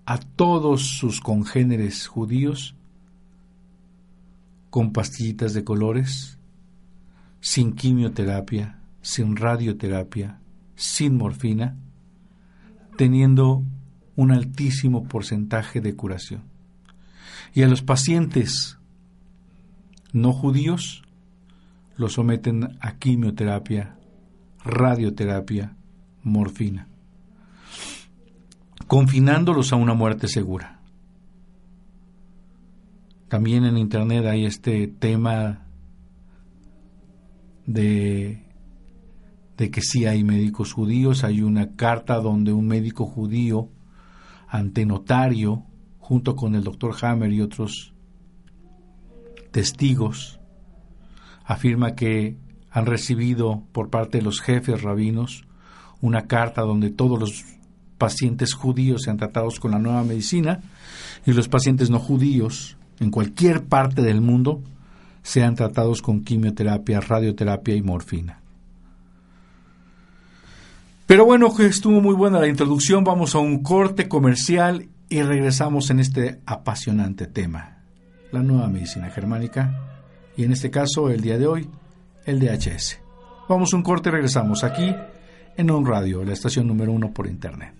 a 0.05 0.17
todos 0.17 0.83
sus 0.83 1.19
congéneres 1.19 2.07
judíos 2.07 2.75
con 4.69 4.93
pastillitas 4.93 5.53
de 5.53 5.63
colores, 5.63 6.37
sin 7.41 7.73
quimioterapia, 7.73 8.79
sin 9.01 9.35
radioterapia, 9.35 10.39
sin 10.77 11.17
morfina, 11.17 11.75
teniendo 12.95 13.63
un 14.15 14.31
altísimo 14.31 15.03
porcentaje 15.03 15.81
de 15.81 15.95
curación. 15.95 16.43
Y 17.53 17.63
a 17.63 17.67
los 17.67 17.81
pacientes 17.81 18.77
no 20.13 20.31
judíos 20.31 21.03
los 21.97 22.13
someten 22.13 22.77
a 22.79 22.97
quimioterapia, 22.97 23.97
radioterapia, 24.63 25.75
morfina, 26.23 26.87
confinándolos 28.85 29.73
a 29.73 29.77
una 29.77 29.95
muerte 29.95 30.27
segura. 30.27 30.79
También 33.27 33.65
en 33.65 33.77
Internet 33.77 34.25
hay 34.25 34.45
este 34.45 34.87
tema 34.87 35.65
de, 37.65 38.46
de 39.57 39.71
que 39.71 39.81
sí 39.81 40.05
hay 40.05 40.23
médicos 40.23 40.73
judíos. 40.73 41.23
Hay 41.23 41.41
una 41.41 41.75
carta 41.75 42.15
donde 42.15 42.53
un 42.53 42.67
médico 42.67 43.05
judío 43.05 43.69
ante 44.47 44.85
notario, 44.85 45.63
junto 45.99 46.35
con 46.35 46.55
el 46.55 46.63
doctor 46.63 46.95
Hammer 47.01 47.33
y 47.33 47.41
otros 47.41 47.93
testigos, 49.51 50.39
afirma 51.43 51.95
que 51.95 52.37
han 52.71 52.85
recibido 52.85 53.63
por 53.71 53.89
parte 53.89 54.19
de 54.19 54.23
los 54.23 54.39
jefes 54.39 54.81
rabinos 54.83 55.45
una 55.99 56.27
carta 56.27 56.61
donde 56.61 56.91
todos 56.91 57.19
los 57.19 57.45
pacientes 57.97 58.53
judíos 58.53 59.01
sean 59.03 59.17
tratados 59.17 59.59
con 59.59 59.71
la 59.71 59.79
nueva 59.79 60.03
medicina 60.03 60.61
y 61.25 61.33
los 61.33 61.47
pacientes 61.47 61.89
no 61.89 61.97
judíos 61.97 62.77
en 62.99 63.09
cualquier 63.09 63.65
parte 63.65 64.03
del 64.03 64.21
mundo 64.21 64.61
sean 65.23 65.55
tratados 65.55 66.01
con 66.01 66.23
quimioterapia, 66.23 67.01
radioterapia 67.01 67.75
y 67.75 67.81
morfina. 67.81 68.41
Pero 71.07 71.23
bueno, 71.23 71.53
estuvo 71.57 72.01
muy 72.01 72.13
buena 72.13 72.37
la 72.37 72.49
introducción, 72.49 73.05
vamos 73.05 73.33
a 73.33 73.39
un 73.39 73.63
corte 73.63 74.09
comercial 74.09 74.89
y 75.07 75.21
regresamos 75.21 75.89
en 75.89 76.01
este 76.01 76.41
apasionante 76.45 77.27
tema, 77.27 77.77
la 78.33 78.43
nueva 78.43 78.67
medicina 78.67 79.09
germánica 79.09 80.01
y 80.35 80.43
en 80.43 80.51
este 80.51 80.69
caso 80.69 81.09
el 81.09 81.21
día 81.21 81.37
de 81.37 81.47
hoy, 81.47 81.69
el 82.25 82.41
DHS. 82.41 82.99
Vamos 83.47 83.73
a 83.73 83.77
un 83.77 83.83
corte 83.83 84.09
y 84.09 84.11
regresamos 84.11 84.65
aquí 84.65 84.93
en 85.55 85.71
On 85.71 85.85
Radio, 85.85 86.25
la 86.25 86.33
estación 86.33 86.67
número 86.67 86.91
uno 86.91 87.13
por 87.13 87.27
internet. 87.27 87.73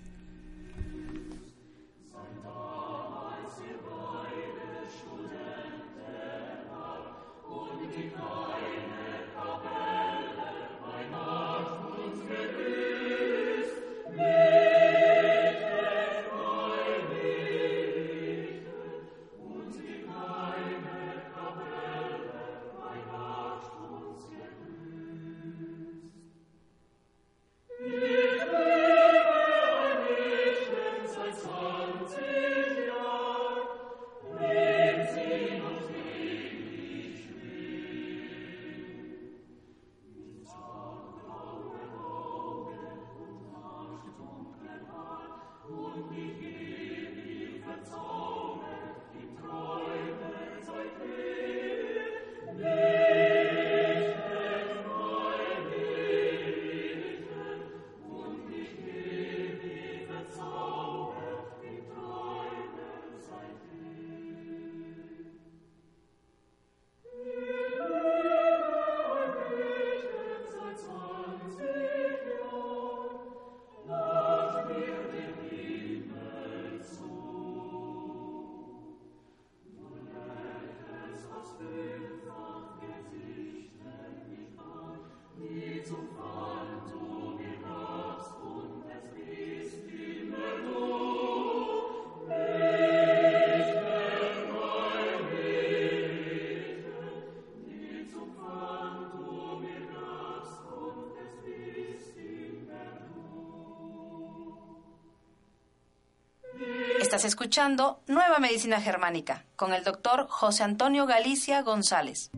Estás 107.18 107.32
escuchando 107.32 108.00
Nueva 108.06 108.38
Medicina 108.38 108.80
Germánica 108.80 109.44
con 109.56 109.72
el 109.72 109.82
doctor 109.82 110.28
José 110.28 110.62
Antonio 110.62 111.04
Galicia 111.04 111.62
González. 111.62 112.30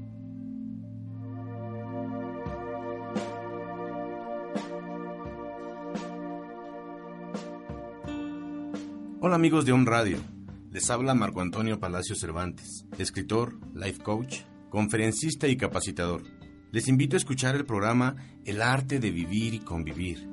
Hola 9.20 9.34
amigos 9.34 9.66
de 9.66 9.72
On 9.72 9.84
Radio, 9.84 10.16
les 10.70 10.88
habla 10.88 11.12
Marco 11.12 11.42
Antonio 11.42 11.78
Palacio 11.78 12.16
Cervantes, 12.16 12.86
escritor, 12.96 13.58
life 13.74 14.02
coach, 14.02 14.44
conferencista 14.70 15.46
y 15.46 15.58
capacitador. 15.58 16.22
Les 16.72 16.88
invito 16.88 17.16
a 17.16 17.18
escuchar 17.18 17.54
el 17.54 17.66
programa 17.66 18.16
El 18.46 18.62
arte 18.62 18.98
de 18.98 19.10
vivir 19.10 19.52
y 19.52 19.58
convivir 19.58 20.26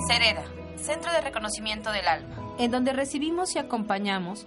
Cereda 0.09 0.44
Centro 0.76 1.12
de 1.12 1.20
Reconocimiento 1.20 1.92
del 1.92 2.07
Alma, 2.07 2.55
en 2.59 2.70
donde 2.70 2.92
recibimos 2.92 3.55
y 3.55 3.59
acompañamos 3.59 4.46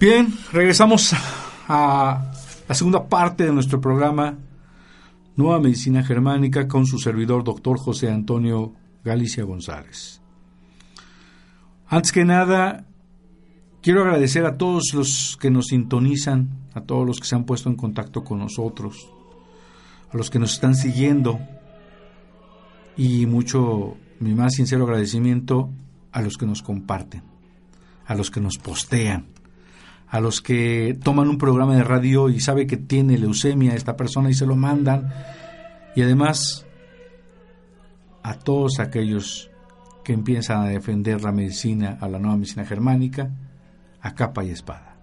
Bien, 0.00 0.32
regresamos 0.50 1.12
a 1.68 2.32
la 2.66 2.74
segunda 2.74 3.06
parte 3.06 3.44
de 3.44 3.52
nuestro 3.52 3.82
programa 3.82 4.38
Nueva 5.36 5.60
Medicina 5.60 6.02
Germánica 6.02 6.66
con 6.66 6.86
su 6.86 6.98
servidor 6.98 7.44
doctor 7.44 7.78
José 7.78 8.10
Antonio 8.10 8.72
Galicia 9.04 9.44
González. 9.44 10.22
Antes 11.86 12.12
que 12.12 12.24
nada, 12.24 12.86
quiero 13.82 14.00
agradecer 14.00 14.46
a 14.46 14.56
todos 14.56 14.84
los 14.94 15.36
que 15.38 15.50
nos 15.50 15.66
sintonizan, 15.66 16.48
a 16.72 16.80
todos 16.80 17.06
los 17.06 17.20
que 17.20 17.26
se 17.26 17.34
han 17.34 17.44
puesto 17.44 17.68
en 17.68 17.76
contacto 17.76 18.24
con 18.24 18.38
nosotros, 18.38 19.06
a 20.10 20.16
los 20.16 20.30
que 20.30 20.38
nos 20.38 20.54
están 20.54 20.76
siguiendo 20.76 21.38
y 22.96 23.26
mucho, 23.26 23.98
mi 24.18 24.34
más 24.34 24.54
sincero 24.54 24.84
agradecimiento 24.84 25.68
a 26.10 26.22
los 26.22 26.38
que 26.38 26.46
nos 26.46 26.62
comparten, 26.62 27.22
a 28.06 28.14
los 28.14 28.30
que 28.30 28.40
nos 28.40 28.56
postean 28.56 29.38
a 30.10 30.20
los 30.20 30.40
que 30.40 30.98
toman 31.02 31.28
un 31.28 31.38
programa 31.38 31.76
de 31.76 31.84
radio 31.84 32.28
y 32.28 32.40
sabe 32.40 32.66
que 32.66 32.76
tiene 32.76 33.16
leucemia 33.16 33.74
esta 33.74 33.96
persona 33.96 34.28
y 34.28 34.34
se 34.34 34.44
lo 34.44 34.56
mandan. 34.56 35.12
Y 35.94 36.02
además 36.02 36.66
a 38.22 38.34
todos 38.34 38.80
aquellos 38.80 39.50
que 40.02 40.12
empiezan 40.12 40.62
a 40.62 40.68
defender 40.68 41.22
la 41.22 41.30
medicina, 41.30 41.96
a 42.00 42.08
la 42.08 42.18
nueva 42.18 42.36
medicina 42.36 42.64
germánica, 42.64 43.30
a 44.00 44.14
capa 44.14 44.44
y 44.44 44.50
espada. 44.50 44.96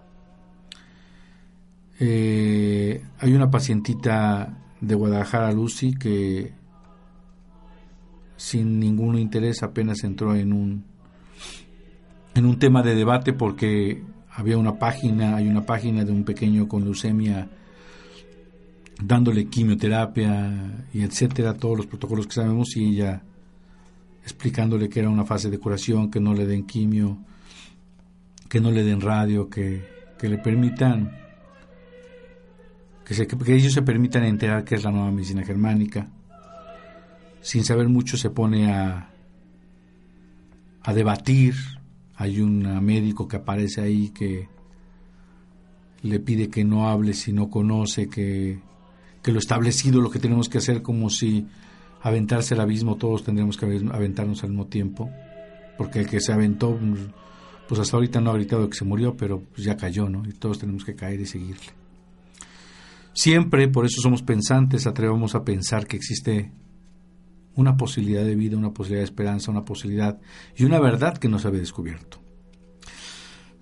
Eh, 2.00 3.02
hay 3.18 3.32
una 3.32 3.50
pacientita 3.50 4.58
de 4.80 4.94
Guadalajara, 4.94 5.52
Lucy, 5.52 5.94
que 5.94 6.52
sin 8.36 8.78
ningún 8.78 9.18
interés 9.18 9.62
apenas 9.62 10.04
entró 10.04 10.34
en 10.34 10.52
un, 10.52 10.84
en 12.34 12.44
un 12.44 12.58
tema 12.58 12.82
de 12.82 12.94
debate 12.94 13.32
porque 13.32 14.04
había 14.38 14.56
una 14.56 14.78
página, 14.78 15.34
hay 15.34 15.48
una 15.48 15.66
página 15.66 16.04
de 16.04 16.12
un 16.12 16.22
pequeño 16.22 16.68
con 16.68 16.84
leucemia 16.84 17.48
dándole 19.02 19.48
quimioterapia 19.48 20.86
y 20.94 21.02
etcétera, 21.02 21.54
todos 21.54 21.76
los 21.76 21.86
protocolos 21.86 22.28
que 22.28 22.34
sabemos 22.34 22.76
y 22.76 22.84
ella 22.84 23.20
explicándole 24.22 24.88
que 24.88 25.00
era 25.00 25.08
una 25.08 25.24
fase 25.24 25.50
de 25.50 25.58
curación, 25.58 26.08
que 26.08 26.20
no 26.20 26.34
le 26.34 26.46
den 26.46 26.66
quimio, 26.66 27.18
que 28.48 28.60
no 28.60 28.70
le 28.70 28.84
den 28.84 29.00
radio, 29.00 29.50
que, 29.50 29.82
le 30.22 30.38
permitan, 30.38 31.10
que, 33.04 33.14
se, 33.14 33.26
que 33.26 33.54
ellos 33.56 33.72
se 33.72 33.82
permitan 33.82 34.22
enterar 34.22 34.62
qué 34.62 34.76
es 34.76 34.84
la 34.84 34.92
nueva 34.92 35.10
medicina 35.10 35.44
germánica. 35.44 36.08
Sin 37.40 37.64
saber 37.64 37.88
mucho 37.88 38.16
se 38.16 38.30
pone 38.30 38.70
a, 38.70 39.10
a 40.82 40.94
debatir 40.94 41.56
hay 42.18 42.40
un 42.40 42.84
médico 42.84 43.28
que 43.28 43.36
aparece 43.36 43.80
ahí 43.80 44.10
que 44.10 44.48
le 46.02 46.18
pide 46.18 46.48
que 46.48 46.64
no 46.64 46.88
hable 46.88 47.14
si 47.14 47.32
no 47.32 47.48
conoce, 47.48 48.08
que, 48.08 48.58
que 49.22 49.32
lo 49.32 49.38
establecido, 49.38 50.00
lo 50.00 50.10
que 50.10 50.18
tenemos 50.18 50.48
que 50.48 50.58
hacer, 50.58 50.82
como 50.82 51.10
si 51.10 51.46
aventarse 52.02 52.54
al 52.54 52.60
abismo 52.60 52.96
todos 52.96 53.24
tendríamos 53.24 53.56
que 53.56 53.66
aventarnos 53.66 54.42
al 54.42 54.50
mismo 54.50 54.66
tiempo, 54.66 55.10
porque 55.76 56.00
el 56.00 56.08
que 56.08 56.20
se 56.20 56.32
aventó, 56.32 56.76
pues 57.68 57.80
hasta 57.80 57.96
ahorita 57.96 58.20
no 58.20 58.30
ha 58.30 58.34
gritado 58.34 58.68
que 58.68 58.76
se 58.76 58.84
murió, 58.84 59.16
pero 59.16 59.40
pues 59.40 59.64
ya 59.64 59.76
cayó, 59.76 60.08
¿no? 60.08 60.22
Y 60.28 60.32
todos 60.32 60.58
tenemos 60.58 60.84
que 60.84 60.96
caer 60.96 61.20
y 61.20 61.26
seguirle. 61.26 61.72
Siempre, 63.12 63.68
por 63.68 63.84
eso 63.84 64.00
somos 64.00 64.22
pensantes, 64.22 64.88
atrevamos 64.88 65.36
a 65.36 65.44
pensar 65.44 65.86
que 65.86 65.96
existe 65.96 66.50
una 67.58 67.76
posibilidad 67.76 68.24
de 68.24 68.36
vida, 68.36 68.56
una 68.56 68.72
posibilidad 68.72 69.00
de 69.00 69.06
esperanza, 69.06 69.50
una 69.50 69.64
posibilidad 69.64 70.20
y 70.56 70.64
una 70.64 70.78
verdad 70.78 71.18
que 71.18 71.28
no 71.28 71.40
se 71.40 71.48
había 71.48 71.58
descubierto. 71.58 72.20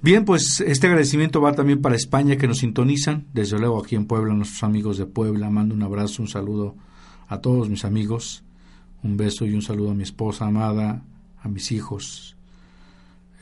Bien, 0.03 0.27
pues 0.27 0.63
este 0.67 0.87
agradecimiento 0.87 1.41
va 1.41 1.55
también 1.55 1.81
para 1.81 1.97
España 1.97 2.37
que 2.37 2.47
nos 2.47 2.59
sintonizan, 2.59 3.27
desde 3.33 3.59
luego 3.59 3.83
aquí 3.83 3.97
en 3.97 4.05
Puebla, 4.05 4.35
nuestros 4.35 4.63
amigos 4.65 4.99
de 4.99 5.07
Puebla, 5.07 5.49
mando 5.49 5.75
un 5.75 5.83
abrazo, 5.83 6.21
un 6.21 6.29
saludo 6.29 6.77
a 7.27 7.41
todos 7.41 7.71
mis 7.71 7.87
amigos, 7.87 8.45
un 9.03 9.16
beso 9.16 9.47
y 9.47 9.55
un 9.55 9.62
saludo 9.62 9.93
a 9.93 9.95
mi 9.95 10.03
esposa 10.03 10.45
amada, 10.45 11.03
a 11.43 11.49
mis 11.49 11.73
hijos. 11.73 12.37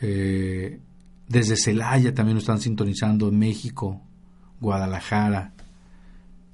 Eh, 0.02 0.78
desde 1.26 1.56
Celaya 1.56 2.14
también 2.14 2.36
nos 2.36 2.44
están 2.44 2.60
sintonizando 2.60 3.28
en 3.28 3.40
México, 3.40 4.00
Guadalajara, 4.60 5.52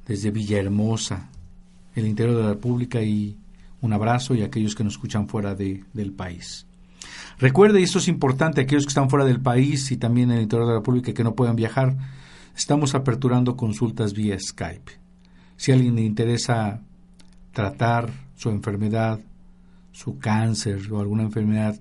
desde 0.07 0.31
Villahermosa, 0.31 1.29
el 1.95 2.07
interior 2.07 2.39
de 2.39 2.43
la 2.45 2.49
República 2.49 3.03
y 3.03 3.37
un 3.81 3.93
abrazo 3.93 4.35
y 4.35 4.43
a 4.43 4.47
aquellos 4.47 4.75
que 4.75 4.85
nos 4.85 4.95
escuchan 4.95 5.29
fuera 5.29 5.55
de, 5.55 5.85
del 5.93 6.13
país. 6.13 6.67
Recuerde, 7.39 7.81
y 7.81 7.85
esto 7.85 7.99
es 7.99 8.09
importante, 8.09 8.61
aquellos 8.61 8.85
que 8.85 8.91
están 8.91 9.09
fuera 9.09 9.25
del 9.25 9.41
país 9.41 9.91
y 9.91 9.97
también 9.97 10.31
en 10.31 10.37
el 10.37 10.43
interior 10.43 10.67
de 10.67 10.75
la 10.75 10.79
República 10.79 11.15
que 11.15 11.25
no 11.25 11.35
puedan 11.35 11.57
viajar, 11.57 11.97
estamos 12.55 12.95
aperturando 12.95 13.57
consultas 13.57 14.13
vía 14.13 14.39
Skype. 14.39 14.93
Si 15.57 15.73
a 15.73 15.75
alguien 15.75 15.97
le 15.97 16.03
interesa 16.03 16.83
tratar 17.53 18.11
su 18.37 18.51
enfermedad, 18.51 19.21
su 19.93 20.19
cáncer 20.19 20.93
o 20.93 21.01
alguna 21.01 21.23
enfermedad 21.23 21.81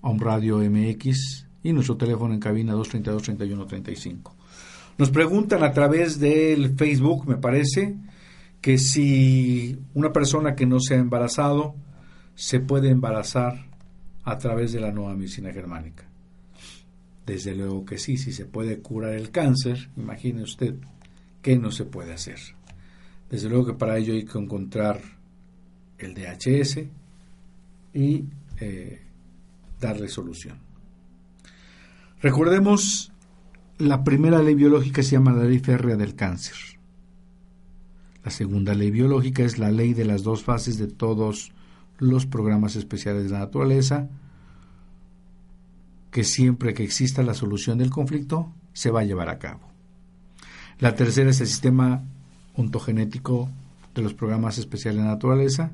Om 0.00 0.18
Radio 0.18 0.58
MX 0.58 1.46
y 1.62 1.72
nuestro 1.72 1.96
teléfono 1.96 2.32
en 2.32 2.40
cabina 2.40 2.74
232-3135. 2.74 4.32
Nos 4.96 5.10
preguntan 5.10 5.62
a 5.62 5.72
través 5.72 6.18
del 6.18 6.74
Facebook, 6.76 7.28
me 7.28 7.36
parece, 7.36 7.96
que 8.60 8.78
si 8.78 9.78
una 9.92 10.12
persona 10.12 10.54
que 10.54 10.64
no 10.64 10.80
se 10.80 10.94
ha 10.94 10.98
embarazado 10.98 11.74
se 12.34 12.60
puede 12.60 12.88
embarazar 12.88 13.66
a 14.24 14.38
través 14.38 14.72
de 14.72 14.80
la 14.80 14.90
nueva 14.90 15.14
medicina 15.14 15.52
germánica. 15.52 16.04
Desde 17.26 17.54
luego 17.54 17.84
que 17.84 17.98
sí, 17.98 18.16
si 18.16 18.32
se 18.32 18.44
puede 18.44 18.80
curar 18.80 19.14
el 19.14 19.30
cáncer, 19.30 19.90
imagine 19.96 20.42
usted 20.42 20.74
qué 21.42 21.56
no 21.56 21.70
se 21.70 21.84
puede 21.84 22.12
hacer. 22.12 22.38
Desde 23.30 23.48
luego 23.48 23.66
que 23.66 23.74
para 23.74 23.96
ello 23.96 24.12
hay 24.12 24.24
que 24.24 24.38
encontrar 24.38 25.00
el 25.98 26.14
DHS, 26.14 26.80
y 27.94 28.24
eh, 28.60 29.00
darle 29.80 30.08
solución. 30.08 30.58
Recordemos, 32.20 33.12
la 33.78 34.02
primera 34.02 34.42
ley 34.42 34.54
biológica 34.54 35.02
se 35.02 35.12
llama 35.12 35.32
la 35.32 35.44
ley 35.44 35.60
férrea 35.60 35.96
del 35.96 36.14
cáncer. 36.14 36.56
La 38.24 38.30
segunda 38.30 38.74
ley 38.74 38.90
biológica 38.90 39.44
es 39.44 39.58
la 39.58 39.70
ley 39.70 39.94
de 39.94 40.04
las 40.04 40.22
dos 40.22 40.42
fases 40.42 40.78
de 40.78 40.88
todos 40.88 41.52
los 41.98 42.26
programas 42.26 42.76
especiales 42.76 43.24
de 43.24 43.30
la 43.30 43.40
naturaleza, 43.40 44.08
que 46.14 46.22
siempre 46.22 46.74
que 46.74 46.84
exista 46.84 47.24
la 47.24 47.34
solución 47.34 47.76
del 47.76 47.90
conflicto 47.90 48.52
se 48.72 48.92
va 48.92 49.00
a 49.00 49.04
llevar 49.04 49.28
a 49.28 49.40
cabo. 49.40 49.68
La 50.78 50.94
tercera 50.94 51.30
es 51.30 51.40
el 51.40 51.48
sistema 51.48 52.04
ontogenético 52.54 53.50
de 53.96 54.02
los 54.02 54.14
programas 54.14 54.58
especiales 54.58 55.02
de 55.02 55.08
naturaleza, 55.08 55.72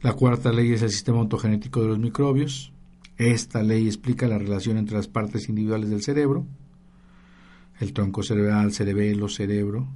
la 0.00 0.14
cuarta 0.14 0.50
ley 0.50 0.72
es 0.72 0.82
el 0.82 0.90
sistema 0.90 1.20
ontogenético 1.20 1.82
de 1.82 1.86
los 1.86 2.00
microbios. 2.00 2.72
Esta 3.16 3.62
ley 3.62 3.86
explica 3.86 4.26
la 4.26 4.38
relación 4.38 4.76
entre 4.76 4.96
las 4.96 5.06
partes 5.06 5.48
individuales 5.48 5.88
del 5.88 6.02
cerebro, 6.02 6.44
el 7.78 7.92
tronco 7.92 8.24
cerebral, 8.24 8.72
cerebelo, 8.72 9.28
cerebro, 9.28 9.86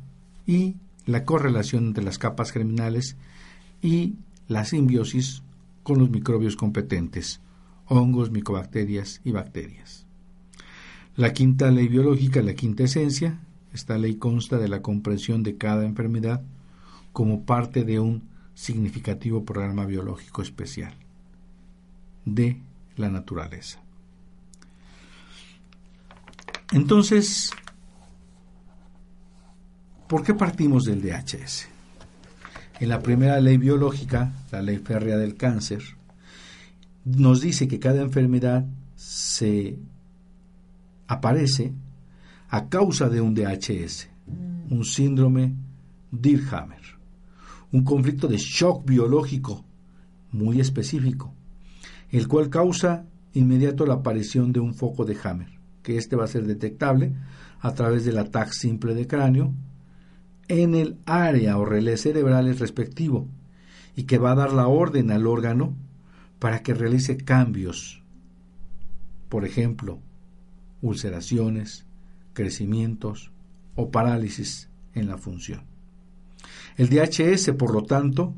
y 0.47 0.77
la 1.05 1.25
correlación 1.25 1.89
entre 1.89 2.05
las 2.05 2.19
capas 2.19 2.53
germinales 2.53 3.17
y 3.83 4.15
la 4.47 4.65
simbiosis 4.65 5.43
con 5.83 5.99
los 5.99 6.11
microbios 6.11 6.55
competentes, 6.55 7.41
hongos, 7.89 8.31
micobacterias 8.31 9.21
y 9.25 9.33
bacterias. 9.33 10.07
La 11.17 11.33
quinta 11.33 11.71
ley 11.71 11.89
biológica, 11.89 12.43
la 12.43 12.55
quinta 12.55 12.85
esencia, 12.85 13.41
esta 13.73 13.99
ley 13.99 14.17
consta 14.17 14.59
de 14.59 14.69
la 14.69 14.83
comprensión 14.83 15.43
de 15.43 15.57
cada 15.57 15.85
enfermedad 15.85 16.43
como 17.13 17.45
parte 17.45 17.85
de 17.85 17.99
un 17.99 18.29
significativo 18.55 19.45
programa 19.45 19.85
biológico 19.85 20.43
especial 20.43 20.95
de 22.25 22.61
la 22.97 23.09
naturaleza. 23.09 23.81
Entonces, 26.73 27.51
¿por 30.07 30.23
qué 30.23 30.35
partimos 30.35 30.85
del 30.85 31.01
DHS? 31.01 31.69
En 32.81 32.89
la 32.89 33.01
primera 33.01 33.41
ley 33.41 33.57
biológica, 33.57 34.33
la 34.53 34.63
ley 34.63 34.79
férrea 34.79 35.17
del 35.17 35.37
cáncer, 35.37 35.83
nos 37.05 37.41
dice 37.41 37.69
que 37.69 37.79
cada 37.79 38.03
enfermedad 38.03 38.67
se 38.97 39.79
aparece 41.07 41.73
a 42.49 42.69
causa 42.69 43.09
de 43.09 43.21
un 43.21 43.35
DHS, 43.35 44.09
un 44.71 44.85
síndrome 44.85 45.55
Dirhammer 46.11 46.99
un 47.73 47.85
conflicto 47.85 48.29
de 48.29 48.39
shock 48.39 48.85
biológico 48.85 49.65
muy 50.33 50.61
específico, 50.61 51.35
el 52.11 52.29
cual 52.29 52.49
causa 52.49 53.05
inmediato 53.35 53.87
la 53.87 53.95
aparición 53.95 54.53
de 54.53 54.61
un 54.61 54.75
foco 54.75 55.05
de 55.05 55.17
Hammer, 55.23 55.49
que 55.83 55.97
este 55.97 56.17
va 56.17 56.25
a 56.25 56.29
ser 56.29 56.47
detectable 56.47 57.15
a 57.61 57.75
través 57.75 58.05
del 58.05 58.19
ataque 58.19 58.53
simple 58.53 58.95
de 58.95 59.07
cráneo 59.07 59.53
en 60.49 60.75
el 60.75 60.99
área 61.05 61.59
o 61.59 61.65
relé 61.65 61.97
cerebrales 61.99 62.59
respectivo 62.59 63.29
y 63.95 64.05
que 64.05 64.19
va 64.19 64.33
a 64.33 64.37
dar 64.37 64.53
la 64.53 64.69
orden 64.69 65.11
al 65.11 65.27
órgano 65.27 65.77
para 66.39 66.63
que 66.63 66.75
realice 66.75 67.17
cambios, 67.17 68.03
por 69.29 69.45
ejemplo, 69.45 70.01
ulceraciones, 70.83 71.87
crecimientos 72.33 73.33
o 73.75 73.91
parálisis 73.91 74.69
en 74.95 75.09
la 75.09 75.19
función. 75.19 75.63
El 76.77 76.89
DHS, 76.89 77.51
por 77.59 77.73
lo 77.73 77.83
tanto, 77.83 78.35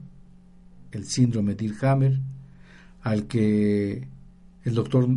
el 0.93 1.05
síndrome 1.05 1.55
de 1.55 1.73
Hammer, 1.83 2.19
al 3.03 3.27
que 3.27 4.09
el 4.65 4.75
doctor 4.75 5.09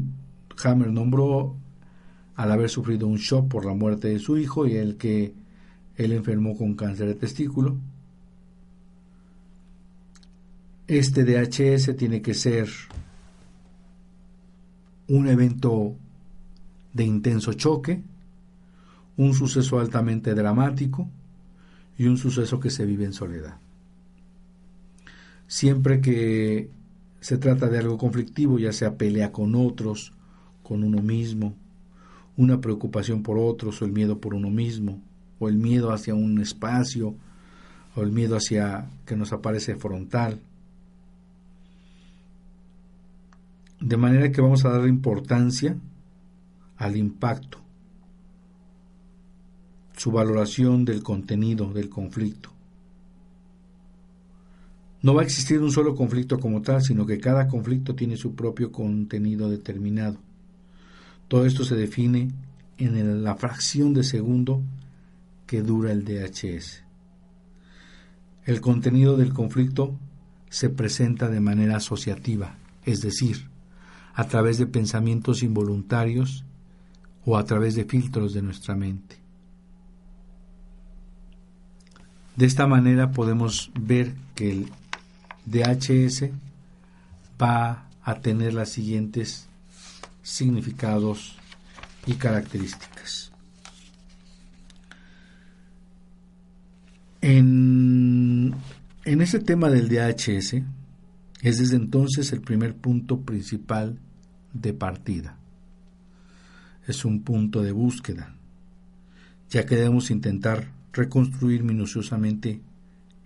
Hammer 0.63 0.91
nombró 0.91 1.55
al 2.35 2.51
haber 2.51 2.69
sufrido 2.69 3.07
un 3.07 3.17
shock 3.17 3.47
por 3.47 3.65
la 3.65 3.73
muerte 3.73 4.09
de 4.09 4.19
su 4.19 4.37
hijo 4.37 4.67
y 4.67 4.75
el 4.75 4.97
que 4.97 5.33
él 5.95 6.11
enfermó 6.11 6.57
con 6.57 6.75
cáncer 6.75 7.07
de 7.07 7.15
testículo. 7.15 7.77
Este 10.95 11.23
DHS 11.23 11.95
tiene 11.97 12.21
que 12.21 12.35
ser 12.35 12.69
un 15.07 15.27
evento 15.27 15.95
de 16.93 17.03
intenso 17.03 17.53
choque, 17.53 18.03
un 19.17 19.33
suceso 19.33 19.79
altamente 19.79 20.35
dramático, 20.35 21.09
y 21.97 22.05
un 22.05 22.17
suceso 22.17 22.59
que 22.59 22.69
se 22.69 22.85
vive 22.85 23.05
en 23.05 23.13
soledad. 23.13 23.57
Siempre 25.47 25.99
que 25.99 26.69
se 27.21 27.39
trata 27.39 27.69
de 27.69 27.79
algo 27.79 27.97
conflictivo, 27.97 28.59
ya 28.59 28.71
sea 28.71 28.95
pelea 28.95 29.31
con 29.31 29.55
otros, 29.55 30.13
con 30.61 30.83
uno 30.83 31.01
mismo, 31.01 31.55
una 32.37 32.61
preocupación 32.61 33.23
por 33.23 33.39
otros 33.39 33.81
o 33.81 33.85
el 33.85 33.91
miedo 33.91 34.19
por 34.19 34.35
uno 34.35 34.51
mismo, 34.51 35.01
o 35.39 35.49
el 35.49 35.57
miedo 35.57 35.91
hacia 35.91 36.13
un 36.13 36.39
espacio, 36.39 37.15
o 37.95 38.03
el 38.03 38.11
miedo 38.11 38.35
hacia 38.37 38.91
que 39.07 39.15
nos 39.15 39.33
aparece 39.33 39.75
frontal. 39.75 40.39
De 43.83 43.97
manera 43.97 44.31
que 44.31 44.39
vamos 44.39 44.63
a 44.63 44.69
dar 44.69 44.87
importancia 44.87 45.75
al 46.77 46.95
impacto 46.95 47.57
su 49.97 50.09
valoración 50.09 50.85
del 50.85 51.03
contenido 51.03 51.73
del 51.73 51.89
conflicto. 51.89 52.49
No 55.01 55.13
va 55.13 55.23
a 55.23 55.25
existir 55.25 55.59
un 55.59 55.69
solo 55.69 55.95
conflicto 55.95 56.39
como 56.39 56.61
tal, 56.61 56.81
sino 56.81 57.05
que 57.05 57.19
cada 57.19 57.49
conflicto 57.49 57.93
tiene 57.93 58.15
su 58.15 58.35
propio 58.35 58.71
contenido 58.71 59.49
determinado. 59.49 60.17
Todo 61.27 61.45
esto 61.45 61.65
se 61.65 61.75
define 61.75 62.31
en 62.77 63.21
la 63.21 63.35
fracción 63.35 63.93
de 63.93 64.05
segundo 64.05 64.63
que 65.45 65.61
dura 65.61 65.91
el 65.91 66.05
DHS. 66.05 66.83
El 68.45 68.61
contenido 68.61 69.17
del 69.17 69.33
conflicto 69.33 69.99
se 70.49 70.69
presenta 70.69 71.29
de 71.29 71.41
manera 71.41 71.75
asociativa, 71.75 72.55
es 72.85 73.01
decir, 73.01 73.51
a 74.13 74.27
través 74.27 74.57
de 74.57 74.67
pensamientos 74.67 75.43
involuntarios 75.43 76.43
o 77.25 77.37
a 77.37 77.45
través 77.45 77.75
de 77.75 77.85
filtros 77.85 78.33
de 78.33 78.41
nuestra 78.41 78.75
mente. 78.75 79.17
De 82.35 82.45
esta 82.45 82.67
manera 82.67 83.11
podemos 83.11 83.71
ver 83.79 84.13
que 84.35 84.51
el 84.51 84.71
DHS 85.45 86.29
va 87.41 87.87
a 88.03 88.15
tener 88.15 88.53
las 88.53 88.69
siguientes 88.69 89.47
significados 90.21 91.35
y 92.05 92.13
características. 92.13 93.31
En, 97.21 98.53
en 99.05 99.21
ese 99.21 99.39
tema 99.39 99.69
del 99.69 99.87
DHS 99.87 100.55
es 101.43 101.59
desde 101.59 101.75
entonces 101.75 102.31
el 102.31 102.41
primer 102.41 102.73
punto 102.73 103.19
principal 103.21 103.99
de 104.53 104.73
partida. 104.73 105.37
Es 106.87 107.03
un 107.03 107.21
punto 107.21 107.61
de 107.61 107.73
búsqueda, 107.73 108.33
ya 109.49 109.65
que 109.65 109.75
debemos 109.75 110.09
intentar 110.09 110.71
reconstruir 110.93 111.63
minuciosamente 111.63 112.61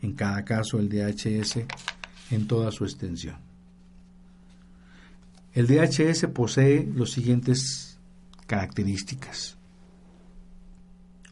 en 0.01 0.13
cada 0.13 0.43
caso 0.43 0.80
el 0.80 0.89
DHS 0.89 1.59
en 2.32 2.47
toda 2.47 2.72
su 2.72 2.86
extensión. 2.86 3.36
El 5.53 5.68
DHS 5.68 6.26
posee 6.34 6.86
los 6.91 7.11
siguientes 7.11 7.99
características 8.47 9.57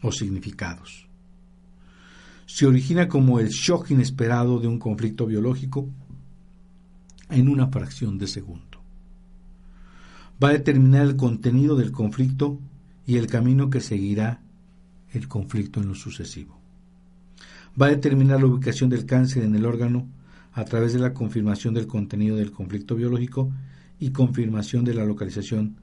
o 0.04 0.12
significados. 0.12 1.08
Se 2.46 2.68
origina 2.68 3.08
como 3.08 3.40
el 3.40 3.50
shock 3.50 3.90
inesperado 3.90 4.60
de 4.60 4.68
un 4.68 4.78
conflicto 4.78 5.26
biológico 5.26 5.90
en 7.30 7.50
una 7.50 7.68
fracción 7.68 8.18
de 8.18 8.28
segundo. 8.28 8.82
Va 10.44 10.50
a 10.50 10.54
determinar 10.54 11.04
el 11.04 11.16
contenido 11.16 11.76
del 11.76 11.92
conflicto 11.92 12.60
y 13.08 13.18
el 13.18 13.28
camino 13.28 13.70
que 13.70 13.82
seguirá 13.82 14.42
el 15.14 15.28
conflicto 15.28 15.80
en 15.80 15.88
lo 15.88 15.96
sucesivo. 15.96 16.60
Va 17.80 17.88
a 17.88 17.90
determinar 17.90 18.40
la 18.40 18.48
ubicación 18.48 18.90
del 18.90 19.06
cáncer 19.06 19.44
en 19.44 19.56
el 19.56 19.66
órgano 19.66 20.08
a 20.54 20.66
través 20.66 20.94
de 20.94 21.00
la 21.00 21.14
confirmación 21.14 21.74
del 21.74 21.88
contenido 21.88 22.38
del 22.38 22.52
conflicto 22.52 22.96
biológico 22.96 23.52
y 24.00 24.12
confirmación 24.12 24.86
de 24.86 24.94
la 24.94 25.06
localización 25.06 25.76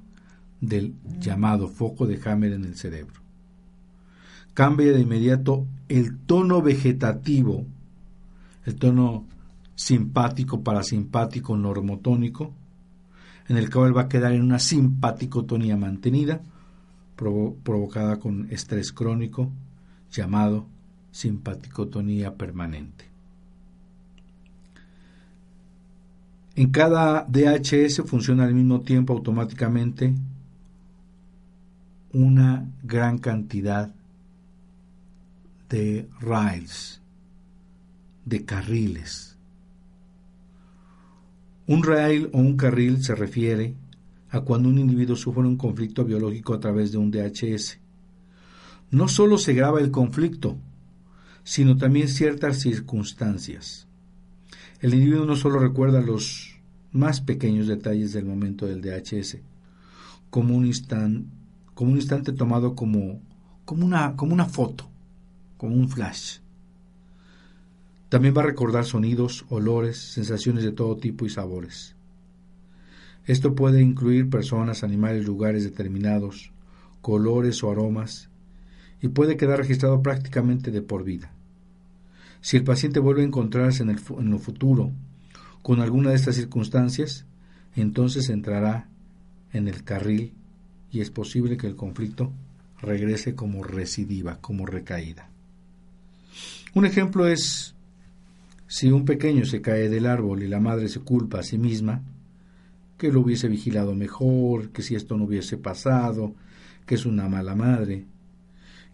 del 0.61 0.95
llamado 1.19 1.69
foco 1.69 2.07
de 2.07 2.21
Hammer 2.25 2.53
en 2.53 2.65
el 2.65 2.77
cerebro. 2.77 3.21
Cambia 4.55 4.93
de 4.93 5.01
inmediato 5.01 5.67
el 5.89 6.19
tono 6.19 6.63
vegetativo, 6.63 7.67
el 8.65 8.77
tono 8.77 9.27
simpático, 9.75 10.63
parasimpático, 10.63 11.57
normotónico, 11.57 12.53
en 13.49 13.57
el 13.57 13.71
cual 13.71 13.97
va 13.97 14.03
a 14.03 14.09
quedar 14.09 14.33
en 14.33 14.43
una 14.43 14.59
simpaticotonía 14.59 15.77
mantenida, 15.77 16.41
provocada 17.17 18.19
con 18.19 18.49
estrés 18.51 18.93
crónico, 18.93 19.51
llamado 20.11 20.67
simpaticotonía 21.11 22.35
permanente. 22.35 23.13
En 26.55 26.71
cada 26.71 27.25
DHS 27.29 28.03
funciona 28.05 28.45
al 28.45 28.55
mismo 28.55 28.83
tiempo 28.83 29.15
automáticamente 29.15 30.15
una 32.13 32.67
gran 32.83 33.19
cantidad 33.19 33.91
de 35.71 36.07
rails, 36.21 37.01
de 38.27 38.45
carriles. 38.45 39.32
Un 41.67 41.85
rail 41.85 42.29
o 42.33 42.39
un 42.39 42.57
carril 42.57 43.03
se 43.05 43.15
refiere 43.15 43.75
a 44.31 44.41
cuando 44.41 44.69
un 44.69 44.79
individuo 44.79 45.15
sufre 45.15 45.43
un 45.43 45.57
conflicto 45.57 46.05
biológico 46.05 46.55
a 46.55 46.61
través 46.61 46.91
de 46.91 46.99
un 46.99 47.11
DHS. 47.11 47.79
No 48.91 49.07
solo 49.07 49.39
se 49.39 49.55
graba 49.55 49.81
el 49.81 49.91
conflicto, 49.91 50.57
sino 51.45 51.77
también 51.77 52.09
ciertas 52.09 52.61
circunstancias. 52.61 53.87
El 54.81 54.95
individuo 54.95 55.25
no 55.25 55.37
solo 55.37 55.61
recuerda 55.61 56.01
los 56.01 56.57
más 56.91 57.21
pequeños 57.21 57.69
detalles 57.69 58.13
del 58.13 58.25
momento 58.25 58.67
del 58.67 58.83
DHS, 58.83 59.39
como 60.31 60.57
un, 60.57 60.71
como 61.75 61.91
un 61.93 61.97
instante 61.97 62.33
tomado 62.33 62.75
como, 62.75 63.21
como, 63.65 63.87
una, 63.87 64.17
como 64.17 64.35
una 64.35 64.47
foto, 64.47 64.91
como 65.57 65.77
un 65.77 65.89
flash. 65.89 66.42
También 68.13 68.35
va 68.37 68.43
a 68.43 68.45
recordar 68.45 68.85
sonidos, 68.85 69.47
olores, 69.49 69.97
sensaciones 69.97 70.65
de 70.65 70.73
todo 70.73 70.99
tipo 70.99 71.25
y 71.25 71.31
sabores. 71.31 71.97
Esto 73.25 73.55
puede 73.55 73.81
incluir 73.81 74.29
personas, 74.29 74.85
animales, 74.85 75.25
lugares 75.25 75.65
determinados, 75.65 76.53
colores 77.01 77.65
o 77.65 77.71
aromas, 77.71 78.29
y 79.01 79.09
puede 79.09 79.39
quedar 79.39 79.61
registrado 79.61 80.03
prácticamente 80.03 80.71
de 80.71 80.83
por 80.83 81.05
vida. 81.05 81.33
Si 82.43 82.59
el 82.59 82.65
paciente 82.65 83.01
vuelve 83.01 83.23
a 83.23 83.25
encontrarse 83.25 83.83
en, 83.83 83.89
el, 83.89 84.01
en 84.19 84.39
futuro 84.39 84.93
con 85.63 85.81
alguna 85.81 86.11
de 86.11 86.17
estas 86.17 86.37
circunstancias, 86.37 87.25
entonces 87.77 88.29
entrará 88.29 88.91
en 89.55 89.69
el 89.69 89.85
carril 89.85 90.35
y 90.91 91.01
es 91.01 91.11
posible 91.11 91.57
que 91.57 91.67
el 91.67 91.77
conflicto 91.77 92.31
regrese 92.79 93.35
como 93.35 93.65
recidiva, 93.65 94.39
como 94.43 94.67
recaída. 94.67 95.31
Un 96.75 96.85
ejemplo 96.85 97.27
es 97.27 97.75
si 98.73 98.91
un 98.91 99.05
pequeño 99.05 99.45
se 99.45 99.61
cae 99.61 99.91
del 99.91 100.07
árbol 100.07 100.43
y 100.43 100.49
la 100.49 100.59
madre 100.59 100.89
se 100.89 101.01
culpa 101.01 101.41
a 101.41 101.43
sí 101.43 101.59
misma, 101.59 102.01
que 102.97 103.13
lo 103.13 103.21
hubiese 103.21 103.47
vigilado 103.47 103.95
mejor, 103.95 104.71
que 104.71 104.81
si 104.81 104.95
esto 104.95 105.19
no 105.19 105.25
hubiese 105.25 105.59
pasado, 105.59 106.35
que 106.87 106.95
es 106.95 107.05
una 107.05 107.29
mala 107.29 107.55
madre. 107.55 108.07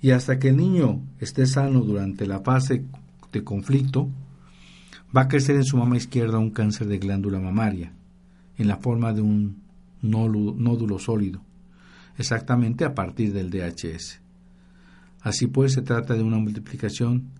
Y 0.01 0.11
hasta 0.11 0.41
que 0.41 0.49
el 0.49 0.57
niño 0.57 1.01
esté 1.21 1.47
sano 1.47 1.83
durante 1.83 2.27
la 2.27 2.41
fase 2.41 2.87
de 3.31 3.45
conflicto, 3.45 4.11
va 5.17 5.23
a 5.23 5.29
crecer 5.29 5.55
en 5.55 5.65
su 5.65 5.77
mama 5.77 5.97
izquierda 5.97 6.41
un 6.41 6.51
cáncer 6.51 6.89
de 6.89 6.99
glándula 6.99 7.39
mamaria, 7.39 7.93
en 8.57 8.67
la 8.67 8.79
forma 8.79 9.13
de 9.13 9.21
un 9.21 9.63
nódulo, 10.03 10.99
sólido, 10.99 11.41
exactamente 12.19 12.85
a 12.85 12.97
partir 12.97 13.33
del 13.33 13.49
DHS. 13.49 14.21
Así 15.21 15.47
pues, 15.47 15.75
se 15.75 15.83
trata 15.83 16.15
de 16.15 16.25
una 16.25 16.39
multiplicación 16.39 17.31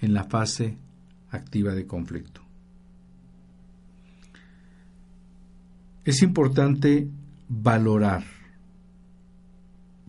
en 0.00 0.14
la 0.14 0.22
fase 0.22 0.78
activa 1.30 1.74
de 1.74 1.86
conflicto. 1.86 2.40
Es 6.04 6.22
importante 6.22 7.08
valorar 7.48 8.24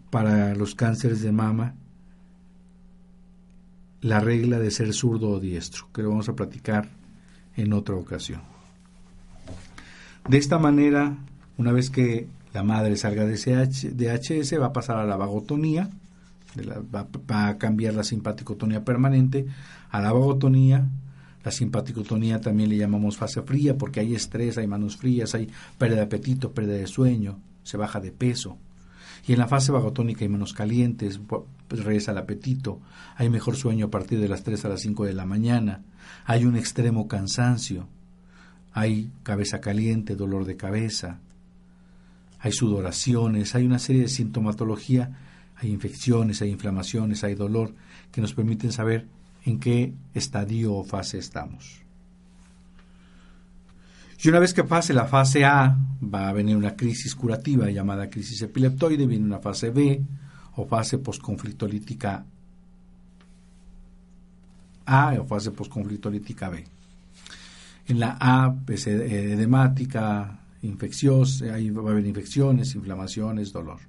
para 0.09 0.55
los 0.55 0.75
cánceres 0.75 1.21
de 1.21 1.31
mama 1.31 1.75
la 4.01 4.19
regla 4.19 4.59
de 4.59 4.71
ser 4.71 4.93
zurdo 4.93 5.29
o 5.29 5.39
diestro, 5.39 5.89
que 5.93 6.01
lo 6.01 6.09
vamos 6.09 6.29
a 6.29 6.35
platicar 6.35 6.89
en 7.55 7.73
otra 7.73 7.95
ocasión. 7.95 8.41
De 10.27 10.37
esta 10.37 10.57
manera, 10.57 11.17
una 11.57 11.71
vez 11.71 11.89
que 11.89 12.27
la 12.53 12.63
madre 12.63 12.95
salga 12.95 13.25
de 13.25 13.35
DHS, 13.35 14.59
va 14.59 14.67
a 14.67 14.73
pasar 14.73 14.97
a 14.97 15.05
la 15.05 15.17
vagotonía, 15.17 15.89
va, 16.95 17.07
a 17.47 17.57
cambiar 17.57 17.93
la 17.93 18.03
simpaticotonía 18.03 18.83
permanente 18.83 19.47
a 19.89 20.01
la 20.01 20.11
vagotonía. 20.11 20.87
La 21.43 21.51
simpaticotonía 21.51 22.41
también 22.41 22.69
le 22.69 22.77
llamamos 22.77 23.17
fase 23.17 23.41
fría 23.41 23.77
porque 23.77 24.01
hay 24.01 24.15
estrés, 24.15 24.57
hay 24.57 24.67
manos 24.67 24.97
frías, 24.97 25.35
hay 25.35 25.49
pérdida 25.77 25.97
de 25.97 26.03
apetito, 26.03 26.51
pérdida 26.51 26.75
de 26.75 26.87
sueño, 26.87 27.39
se 27.63 27.77
baja 27.77 27.99
de 27.99 28.11
peso. 28.11 28.57
Y 29.27 29.33
en 29.33 29.39
la 29.39 29.47
fase 29.47 29.71
vagotónica 29.71 30.21
hay 30.21 30.29
manos 30.29 30.53
calientes, 30.53 31.19
pues 31.27 31.83
regresa 31.83 32.11
el 32.11 32.17
apetito, 32.17 32.79
hay 33.15 33.29
mejor 33.29 33.55
sueño 33.55 33.87
a 33.87 33.91
partir 33.91 34.19
de 34.19 34.27
las 34.27 34.43
3 34.43 34.65
a 34.65 34.69
las 34.69 34.81
5 34.81 35.05
de 35.05 35.13
la 35.13 35.25
mañana, 35.25 35.83
hay 36.25 36.45
un 36.45 36.55
extremo 36.55 37.07
cansancio, 37.07 37.87
hay 38.71 39.11
cabeza 39.23 39.59
caliente, 39.59 40.15
dolor 40.15 40.45
de 40.45 40.57
cabeza, 40.57 41.19
hay 42.39 42.51
sudoraciones, 42.51 43.55
hay 43.55 43.65
una 43.65 43.79
serie 43.79 44.03
de 44.03 44.07
sintomatología, 44.07 45.17
hay 45.55 45.71
infecciones, 45.71 46.41
hay 46.41 46.51
inflamaciones, 46.51 47.23
hay 47.23 47.35
dolor, 47.35 47.73
que 48.11 48.21
nos 48.21 48.33
permiten 48.33 48.71
saber 48.71 49.07
en 49.45 49.59
qué 49.59 49.93
estadio 50.13 50.73
o 50.75 50.83
fase 50.83 51.17
estamos. 51.17 51.81
Y 54.21 54.27
una 54.27 54.39
vez 54.39 54.53
que 54.53 54.65
pase 54.65 54.93
la 54.93 55.05
fase 55.05 55.45
A, 55.45 55.77
va 56.03 56.27
a 56.27 56.33
venir 56.33 56.57
una 56.57 56.75
crisis 56.75 57.15
curativa 57.15 57.69
llamada 57.69 58.09
crisis 58.09 58.41
epileptoide, 58.41 59.07
viene 59.07 59.25
una 59.25 59.39
fase 59.39 59.69
B 59.69 60.01
o 60.55 60.65
fase 60.65 60.97
posconflictolítica 60.97 62.25
A 64.85 65.13
o 65.19 65.25
fase 65.25 65.51
posconflictolítica 65.51 66.49
B. 66.49 66.65
En 67.87 67.99
la 67.99 68.17
A, 68.19 68.53
pues, 68.53 68.87
eh, 68.87 69.33
edemática, 69.33 70.39
infecciosa, 70.63 71.53
ahí 71.53 71.69
va 71.69 71.87
a 71.87 71.91
haber 71.91 72.05
infecciones, 72.05 72.75
inflamaciones, 72.75 73.53
dolor. 73.53 73.79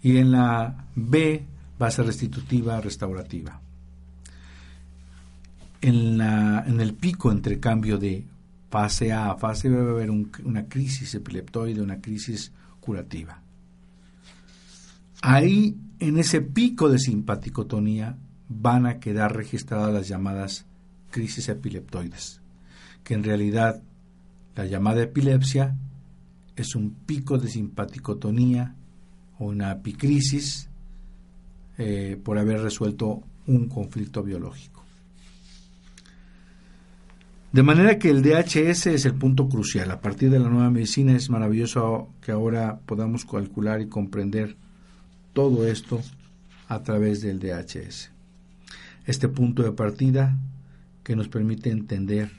Y 0.00 0.18
en 0.18 0.30
la 0.30 0.86
B 0.94 1.44
va 1.80 1.88
a 1.88 1.90
ser 1.90 2.06
restitutiva, 2.06 2.80
restaurativa. 2.80 3.60
En, 5.88 6.20
el 6.80 6.94
pico 6.94 7.30
entre 7.30 7.60
cambio 7.60 7.96
de 7.96 8.26
fase 8.70 9.12
A, 9.12 9.36
fase 9.36 9.68
B 9.68 9.76
va 9.76 9.90
a 9.90 9.94
haber 9.94 10.10
una 10.10 10.66
crisis 10.66 11.14
epileptoide, 11.14 11.80
una 11.80 12.00
crisis 12.00 12.50
curativa. 12.80 13.40
Ahí, 15.22 15.76
en 16.00 16.18
ese 16.18 16.40
pico 16.40 16.88
de 16.88 16.98
simpaticotonía, 16.98 18.18
van 18.48 18.86
a 18.86 18.98
quedar 18.98 19.36
registradas 19.36 19.94
las 19.94 20.08
llamadas 20.08 20.66
crisis 21.12 21.48
epileptoides, 21.48 22.40
que 23.04 23.14
en 23.14 23.22
realidad 23.22 23.80
la 24.56 24.66
llamada 24.66 25.04
epilepsia 25.04 25.76
es 26.56 26.74
un 26.74 26.90
pico 27.06 27.38
de 27.38 27.48
simpaticotonía 27.48 28.74
o 29.38 29.44
una 29.46 29.70
epicrisis 29.70 30.68
eh, 31.78 32.20
por 32.24 32.38
haber 32.38 32.60
resuelto 32.60 33.22
un 33.46 33.68
conflicto 33.68 34.24
biológico. 34.24 34.75
De 37.56 37.62
manera 37.62 37.98
que 37.98 38.10
el 38.10 38.20
DHS 38.20 38.88
es 38.88 39.06
el 39.06 39.14
punto 39.14 39.48
crucial. 39.48 39.90
A 39.90 40.02
partir 40.02 40.28
de 40.28 40.38
la 40.38 40.50
nueva 40.50 40.68
medicina 40.68 41.16
es 41.16 41.30
maravilloso 41.30 42.10
que 42.20 42.30
ahora 42.30 42.80
podamos 42.84 43.24
calcular 43.24 43.80
y 43.80 43.88
comprender 43.88 44.58
todo 45.32 45.66
esto 45.66 46.02
a 46.68 46.82
través 46.82 47.22
del 47.22 47.38
DHS. 47.38 48.10
Este 49.06 49.28
punto 49.28 49.62
de 49.62 49.72
partida 49.72 50.36
que 51.02 51.16
nos 51.16 51.28
permite 51.28 51.70
entender 51.70 52.30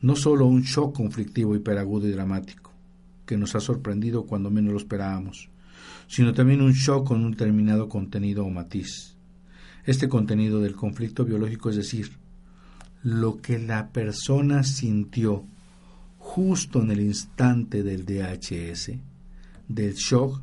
no 0.00 0.16
solo 0.16 0.46
un 0.46 0.62
shock 0.62 0.96
conflictivo 0.96 1.54
hiperagudo 1.54 2.08
y 2.08 2.10
dramático, 2.10 2.72
que 3.26 3.36
nos 3.36 3.54
ha 3.54 3.60
sorprendido 3.60 4.26
cuando 4.26 4.50
menos 4.50 4.72
lo 4.72 4.78
esperábamos, 4.80 5.50
sino 6.08 6.34
también 6.34 6.62
un 6.62 6.72
shock 6.72 7.06
con 7.06 7.24
un 7.24 7.30
determinado 7.30 7.88
contenido 7.88 8.44
o 8.44 8.50
matiz. 8.50 9.14
Este 9.84 10.08
contenido 10.08 10.60
del 10.60 10.74
conflicto 10.74 11.24
biológico, 11.24 11.70
es 11.70 11.76
decir, 11.76 12.21
lo 13.02 13.40
que 13.40 13.58
la 13.58 13.88
persona 13.88 14.62
sintió 14.62 15.44
justo 16.18 16.80
en 16.80 16.90
el 16.92 17.00
instante 17.00 17.82
del 17.82 18.04
DHS, 18.04 18.92
del 19.68 19.94
shock, 19.94 20.40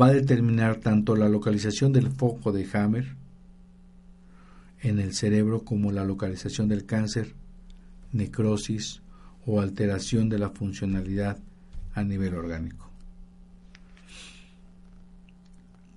va 0.00 0.06
a 0.06 0.12
determinar 0.12 0.76
tanto 0.76 1.14
la 1.14 1.28
localización 1.28 1.92
del 1.92 2.10
foco 2.10 2.52
de 2.52 2.66
Hammer 2.72 3.16
en 4.80 4.98
el 4.98 5.14
cerebro 5.14 5.64
como 5.64 5.92
la 5.92 6.04
localización 6.04 6.68
del 6.68 6.86
cáncer, 6.86 7.34
necrosis 8.12 9.02
o 9.46 9.60
alteración 9.60 10.28
de 10.28 10.38
la 10.38 10.50
funcionalidad 10.50 11.38
a 11.94 12.02
nivel 12.02 12.34
orgánico. 12.34 12.90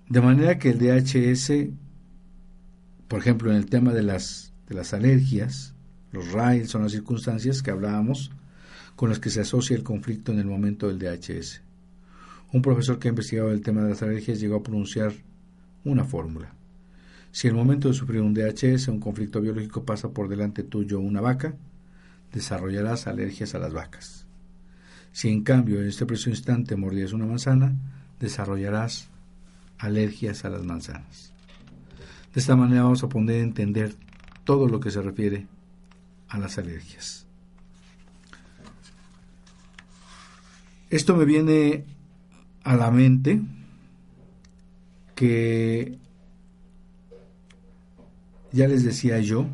De 0.10 0.22
manera 0.22 0.58
que 0.58 0.70
el 0.70 0.80
DHS, 0.80 1.70
por 3.08 3.20
ejemplo, 3.20 3.52
en 3.52 3.58
el 3.58 3.66
tema 3.66 3.94
de 3.94 4.04
las, 4.04 4.54
de 4.68 4.76
las 4.76 4.94
alergias, 4.94 5.74
los 6.12 6.32
RAIL 6.32 6.68
son 6.68 6.84
las 6.84 6.94
circunstancias 6.94 7.62
que 7.62 7.72
hablábamos 7.72 8.32
con 8.96 9.10
las 9.10 9.20
que 9.20 9.30
se 9.30 9.42
asocia 9.42 9.76
el 9.76 9.84
conflicto 9.84 10.32
en 10.32 10.40
el 10.40 10.46
momento 10.46 10.88
del 10.88 11.00
DHS. 11.00 11.62
Un 12.54 12.62
profesor 12.62 12.98
que 12.98 13.08
ha 13.08 13.10
investigado 13.10 13.52
el 13.52 13.62
tema 13.62 13.84
de 13.84 13.90
las 13.90 14.02
alergias 14.02 14.40
llegó 14.40 14.56
a 14.56 14.64
pronunciar 14.64 15.14
una 15.84 16.06
fórmula. 16.06 16.54
Si 17.32 17.48
el 17.48 17.54
momento 17.54 17.90
de 17.90 17.94
sufrir 17.94 18.22
un 18.22 18.34
DHS, 18.34 18.88
un 18.88 19.00
conflicto 19.00 19.42
biológico, 19.42 19.84
pasa 19.84 20.10
por 20.10 20.30
delante 20.30 20.64
tuyo 20.64 21.00
una 21.00 21.22
vaca, 21.22 21.54
desarrollarás 22.34 23.06
alergias 23.08 23.54
a 23.54 23.60
las 23.60 23.74
vacas. 23.74 24.26
Si 25.12 25.30
en 25.30 25.44
cambio 25.44 25.82
en 25.82 25.88
este 25.88 26.06
preciso 26.06 26.30
instante 26.30 26.76
mordías 26.76 27.14
una 27.14 27.26
manzana, 27.26 27.76
desarrollarás 28.20 29.10
alergias 29.78 30.46
a 30.46 30.50
las 30.50 30.64
manzanas. 30.64 31.34
De 32.34 32.40
esta 32.40 32.56
manera 32.56 32.84
vamos 32.84 33.04
a 33.04 33.10
poder 33.10 33.42
entender 33.42 33.94
todo 34.44 34.68
lo 34.68 34.80
que 34.80 34.92
se 34.92 35.02
refiere 35.02 35.48
a 36.30 36.38
las 36.38 36.58
alergias. 36.58 37.26
Esto 40.90 41.16
me 41.16 41.26
viene 41.26 41.86
a 42.64 42.76
la 42.76 42.92
mente 42.92 43.42
que 45.16 45.98
ya 48.52 48.68
les 48.68 48.84
decía 48.84 49.20
yo, 49.20 49.48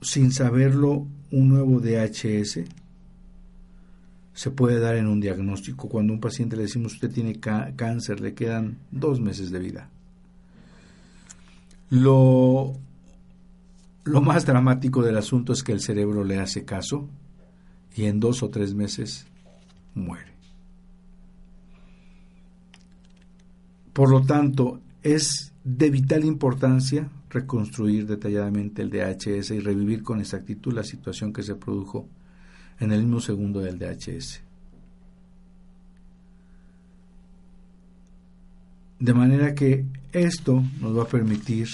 sin 0.00 0.32
saberlo, 0.32 1.06
un 1.30 1.48
nuevo 1.48 1.80
DHS 1.80 2.60
se 4.32 4.50
puede 4.50 4.78
dar 4.78 4.96
en 4.96 5.08
un 5.08 5.20
diagnóstico. 5.20 5.88
Cuando 5.88 6.12
a 6.12 6.14
un 6.14 6.20
paciente 6.20 6.56
le 6.56 6.62
decimos 6.62 6.94
usted 6.94 7.10
tiene 7.10 7.40
cáncer, 7.40 8.20
le 8.20 8.34
quedan 8.34 8.78
dos 8.90 9.20
meses 9.20 9.50
de 9.50 9.58
vida. 9.58 9.90
Lo 11.90 12.74
lo 14.06 14.20
más 14.20 14.46
dramático 14.46 15.02
del 15.02 15.18
asunto 15.18 15.52
es 15.52 15.64
que 15.64 15.72
el 15.72 15.80
cerebro 15.80 16.22
le 16.22 16.38
hace 16.38 16.64
caso 16.64 17.08
y 17.96 18.04
en 18.04 18.20
dos 18.20 18.42
o 18.44 18.50
tres 18.50 18.72
meses 18.72 19.26
muere. 19.94 20.32
Por 23.92 24.10
lo 24.10 24.22
tanto, 24.22 24.80
es 25.02 25.52
de 25.64 25.90
vital 25.90 26.24
importancia 26.24 27.10
reconstruir 27.30 28.06
detalladamente 28.06 28.82
el 28.82 28.90
DHS 28.90 29.50
y 29.50 29.58
revivir 29.58 30.04
con 30.04 30.20
exactitud 30.20 30.72
la 30.72 30.84
situación 30.84 31.32
que 31.32 31.42
se 31.42 31.56
produjo 31.56 32.08
en 32.78 32.92
el 32.92 33.02
mismo 33.02 33.20
segundo 33.20 33.60
del 33.60 33.78
DHS. 33.78 34.40
De 39.00 39.14
manera 39.14 39.54
que 39.54 39.84
esto 40.12 40.62
nos 40.80 40.96
va 40.96 41.02
a 41.02 41.08
permitir 41.08 41.68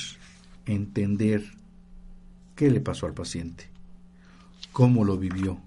entender 0.64 1.62
¿Qué 2.63 2.71
le 2.71 2.81
pasó 2.81 3.07
al 3.07 3.13
paciente? 3.13 3.65
¿Cómo 4.71 5.05
lo 5.05 5.19
vivió? 5.19 5.59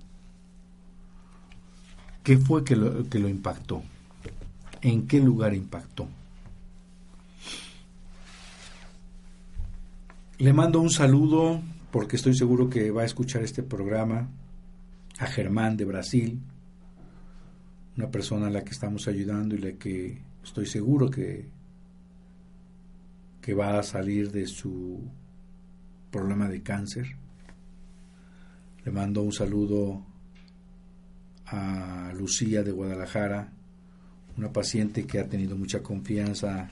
¿Qué 2.23 2.37
fue 2.37 2.63
que 2.63 2.77
lo, 2.77 3.09
que 3.09 3.19
lo 3.19 3.27
impactó? 3.27 3.83
¿En 4.81 5.05
qué 5.05 5.19
lugar 5.19 5.53
impactó? 5.53 6.07
Le 10.37 10.53
mando 10.53 10.79
un 10.79 10.89
saludo 10.89 11.61
porque 11.91 12.15
estoy 12.15 12.33
seguro 12.33 12.69
que 12.69 12.91
va 12.91 13.01
a 13.01 13.05
escuchar 13.05 13.43
este 13.43 13.61
programa 13.61 14.29
a 15.19 15.25
Germán 15.25 15.75
de 15.75 15.83
Brasil, 15.83 16.39
una 17.97 18.09
persona 18.09 18.47
a 18.47 18.51
la 18.51 18.63
que 18.63 18.71
estamos 18.71 19.09
ayudando 19.09 19.53
y 19.53 19.57
la 19.57 19.73
que 19.73 20.21
estoy 20.41 20.65
seguro 20.65 21.09
que, 21.09 21.49
que 23.41 23.53
va 23.53 23.79
a 23.79 23.83
salir 23.83 24.31
de 24.31 24.47
su 24.47 25.01
problema 26.15 26.47
de 26.47 26.61
cáncer. 26.61 27.07
Le 28.85 28.91
mando 28.91 29.21
un 29.21 29.33
saludo 29.33 30.01
a 31.47 32.13
Lucía 32.15 32.63
de 32.63 32.71
Guadalajara, 32.71 33.51
una 34.37 34.53
paciente 34.53 35.05
que 35.05 35.19
ha 35.19 35.27
tenido 35.27 35.57
mucha 35.57 35.83
confianza 35.83 36.69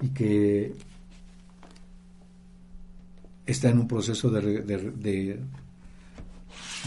y 0.00 0.10
que 0.10 0.76
está 3.44 3.70
en 3.70 3.80
un 3.80 3.88
proceso 3.88 4.30
de, 4.30 4.62
de, 4.62 5.40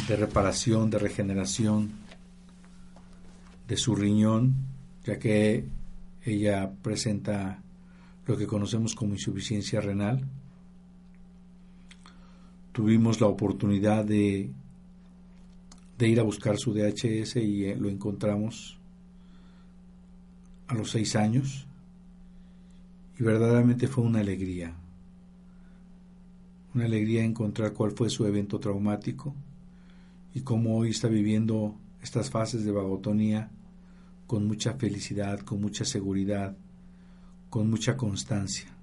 de, 0.07 0.15
reparación, 0.15 0.89
de 0.89 0.99
regeneración 0.99 1.91
de 3.67 3.75
su 3.75 3.95
riñón, 3.95 4.55
ya 5.03 5.19
que 5.19 5.65
ella 6.23 6.71
presenta 6.81 7.61
lo 8.25 8.37
que 8.37 8.47
conocemos 8.47 8.95
como 8.95 9.13
insuficiencia 9.13 9.81
renal 9.81 10.25
tuvimos 12.71 13.19
la 13.21 13.27
oportunidad 13.27 14.05
de, 14.05 14.51
de 15.97 16.07
ir 16.07 16.19
a 16.19 16.23
buscar 16.23 16.57
su 16.57 16.73
DHS 16.73 17.37
y 17.37 17.65
eh, 17.65 17.75
lo 17.75 17.89
encontramos 17.89 18.79
a 20.67 20.75
los 20.75 20.91
seis 20.91 21.15
años. 21.15 21.67
Y 23.19 23.23
verdaderamente 23.23 23.87
fue 23.87 24.05
una 24.05 24.19
alegría, 24.19 24.73
una 26.73 26.85
alegría 26.85 27.23
encontrar 27.23 27.73
cuál 27.73 27.91
fue 27.91 28.09
su 28.09 28.25
evento 28.25 28.59
traumático 28.59 29.35
y 30.33 30.41
cómo 30.41 30.77
hoy 30.77 30.91
está 30.91 31.09
viviendo 31.09 31.75
estas 32.01 32.29
fases 32.29 32.63
de 32.63 32.71
vagotonía 32.71 33.51
con 34.25 34.47
mucha 34.47 34.75
felicidad, 34.75 35.41
con 35.41 35.59
mucha 35.59 35.83
seguridad, 35.83 36.55
con 37.49 37.69
mucha 37.69 37.97
constancia 37.97 38.78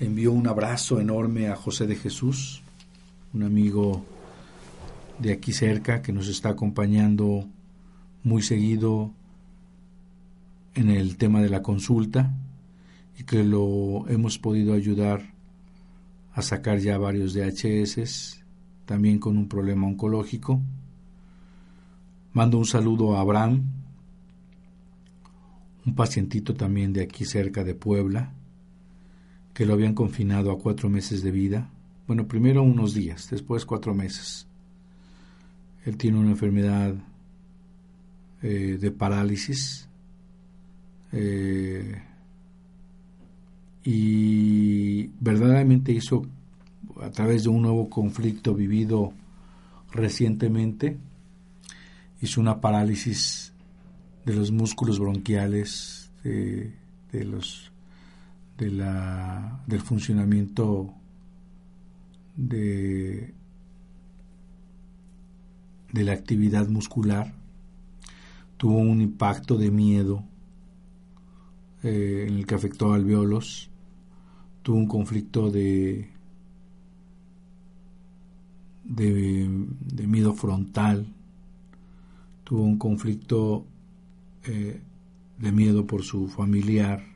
envió 0.00 0.32
un 0.32 0.46
abrazo 0.46 1.00
enorme 1.00 1.48
a 1.48 1.56
José 1.56 1.86
de 1.86 1.96
Jesús, 1.96 2.62
un 3.32 3.42
amigo 3.42 4.04
de 5.18 5.32
aquí 5.32 5.52
cerca 5.52 6.02
que 6.02 6.12
nos 6.12 6.28
está 6.28 6.50
acompañando 6.50 7.46
muy 8.22 8.42
seguido 8.42 9.12
en 10.74 10.90
el 10.90 11.16
tema 11.16 11.40
de 11.40 11.48
la 11.48 11.62
consulta 11.62 12.34
y 13.18 13.24
que 13.24 13.44
lo 13.44 14.08
hemos 14.08 14.38
podido 14.38 14.74
ayudar 14.74 15.34
a 16.32 16.42
sacar 16.42 16.78
ya 16.78 16.98
varios 16.98 17.32
DHS, 17.32 18.40
también 18.86 19.18
con 19.18 19.36
un 19.36 19.48
problema 19.48 19.86
oncológico. 19.86 20.60
Mando 22.32 22.58
un 22.58 22.66
saludo 22.66 23.16
a 23.16 23.20
Abraham, 23.20 23.62
un 25.86 25.94
pacientito 25.94 26.54
también 26.54 26.92
de 26.92 27.02
aquí 27.04 27.24
cerca 27.24 27.62
de 27.62 27.74
Puebla, 27.74 28.32
que 29.54 29.64
lo 29.64 29.74
habían 29.74 29.94
confinado 29.94 30.50
a 30.50 30.58
cuatro 30.58 30.90
meses 30.90 31.22
de 31.22 31.30
vida. 31.30 31.70
Bueno, 32.06 32.26
primero 32.26 32.62
unos 32.62 32.92
días, 32.92 33.30
después 33.30 33.64
cuatro 33.64 33.94
meses. 33.94 34.46
Él 35.86 35.96
tiene 35.96 36.18
una 36.18 36.30
enfermedad 36.30 36.94
eh, 38.42 38.76
de 38.80 38.90
parálisis 38.90 39.88
eh, 41.12 42.02
y 43.84 45.06
verdaderamente 45.20 45.92
hizo 45.92 46.26
a 47.00 47.10
través 47.10 47.44
de 47.44 47.50
un 47.50 47.62
nuevo 47.62 47.88
conflicto 47.88 48.54
vivido 48.54 49.12
recientemente, 49.92 50.96
hizo 52.20 52.40
una 52.40 52.60
parálisis 52.60 53.52
de 54.24 54.34
los 54.34 54.50
músculos 54.50 54.98
bronquiales, 54.98 56.10
de, 56.22 56.72
los 57.12 57.70
de 58.58 58.70
la, 58.70 59.62
del 59.66 59.80
funcionamiento 59.80 60.94
de, 62.36 63.34
de 65.92 66.04
la 66.04 66.12
actividad 66.12 66.68
muscular, 66.68 67.34
tuvo 68.56 68.78
un 68.78 69.00
impacto 69.00 69.56
de 69.56 69.70
miedo 69.70 70.24
eh, 71.82 72.26
en 72.28 72.36
el 72.36 72.46
que 72.46 72.54
afectó 72.54 72.92
a 72.92 72.96
alveolos, 72.96 73.70
tuvo 74.62 74.78
un 74.78 74.86
conflicto 74.86 75.50
de, 75.50 76.08
de, 78.84 80.06
miedo 80.06 80.32
frontal, 80.32 81.06
tuvo 82.44 82.62
un 82.62 82.78
conflicto 82.78 83.66
eh, 84.44 84.80
de 85.38 85.52
miedo 85.52 85.86
por 85.86 86.02
su 86.02 86.28
familiar, 86.28 87.13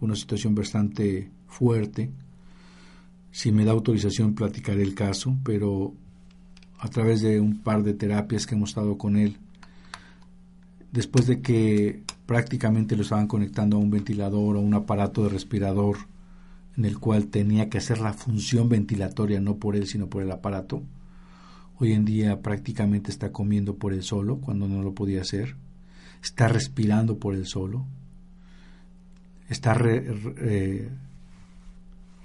una 0.00 0.16
situación 0.16 0.54
bastante 0.54 1.30
fuerte. 1.46 2.10
Si 3.30 3.52
me 3.52 3.64
da 3.64 3.72
autorización 3.72 4.34
platicaré 4.34 4.82
el 4.82 4.94
caso, 4.94 5.36
pero 5.44 5.94
a 6.78 6.88
través 6.88 7.20
de 7.20 7.40
un 7.40 7.60
par 7.62 7.82
de 7.82 7.94
terapias 7.94 8.46
que 8.46 8.54
hemos 8.54 8.70
estado 8.70 8.96
con 8.96 9.16
él, 9.16 9.36
después 10.92 11.26
de 11.26 11.40
que 11.40 12.02
prácticamente 12.26 12.96
lo 12.96 13.02
estaban 13.02 13.26
conectando 13.26 13.76
a 13.76 13.80
un 13.80 13.90
ventilador 13.90 14.56
o 14.56 14.60
un 14.60 14.74
aparato 14.74 15.24
de 15.24 15.30
respirador 15.30 15.98
en 16.76 16.84
el 16.84 16.98
cual 16.98 17.26
tenía 17.26 17.68
que 17.68 17.78
hacer 17.78 17.98
la 18.00 18.12
función 18.12 18.68
ventilatoria 18.68 19.40
no 19.40 19.56
por 19.56 19.76
él 19.76 19.86
sino 19.86 20.08
por 20.08 20.22
el 20.22 20.30
aparato. 20.30 20.82
Hoy 21.78 21.92
en 21.92 22.04
día 22.04 22.40
prácticamente 22.40 23.10
está 23.10 23.32
comiendo 23.32 23.76
por 23.76 23.92
él 23.92 24.02
solo 24.02 24.38
cuando 24.38 24.68
no 24.68 24.82
lo 24.82 24.94
podía 24.94 25.22
hacer. 25.22 25.56
Está 26.22 26.48
respirando 26.48 27.18
por 27.18 27.34
él 27.34 27.46
solo. 27.46 27.86
Está 29.50 29.76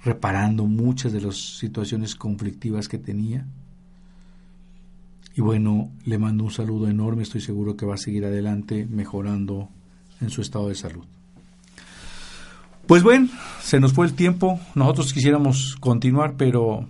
reparando 0.04 0.64
muchas 0.66 1.12
de 1.12 1.20
las 1.20 1.58
situaciones 1.58 2.14
conflictivas 2.14 2.88
que 2.88 2.96
tenía. 2.96 3.44
Y 5.34 5.42
bueno, 5.42 5.90
le 6.06 6.16
mando 6.16 6.44
un 6.44 6.50
saludo 6.50 6.88
enorme, 6.88 7.24
estoy 7.24 7.42
seguro 7.42 7.76
que 7.76 7.84
va 7.84 7.94
a 7.94 7.98
seguir 7.98 8.24
adelante 8.24 8.86
mejorando 8.86 9.68
en 10.20 10.30
su 10.30 10.40
estado 10.40 10.68
de 10.68 10.74
salud. 10.74 11.04
Pues 12.86 13.02
bueno, 13.02 13.28
se 13.60 13.80
nos 13.80 13.92
fue 13.92 14.06
el 14.06 14.14
tiempo, 14.14 14.60
nosotros 14.74 15.12
quisiéramos 15.12 15.76
continuar, 15.80 16.36
pero 16.38 16.88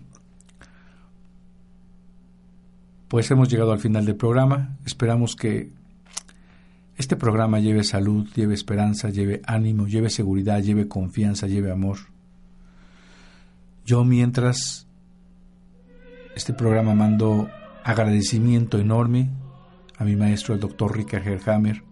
pues 3.09 3.30
hemos 3.30 3.49
llegado 3.49 3.72
al 3.72 3.80
final 3.80 4.05
del 4.05 4.16
programa. 4.16 4.76
Esperamos 4.84 5.34
que 5.34 5.72
este 6.97 7.16
programa 7.16 7.61
lleve 7.61 7.84
salud, 7.84 8.26
lleve 8.34 8.55
esperanza, 8.55 9.11
lleve 9.11 9.42
ánimo, 9.47 9.86
lleve 9.86 10.09
seguridad, 10.09 10.62
lleve 10.62 10.88
confianza, 10.88 11.47
lleve 11.47 11.70
amor. 11.70 11.99
Yo 13.84 14.05
mientras 14.05 14.86
este 16.34 16.53
programa 16.55 16.94
mando 16.94 17.49
agradecimiento 17.84 18.78
enorme 18.78 19.30
a 19.99 20.05
mi 20.05 20.16
maestro, 20.16 20.55
el 20.55 20.61
doctor 20.61 20.97
Richard 20.97 21.26
Herhammer, 21.26 21.82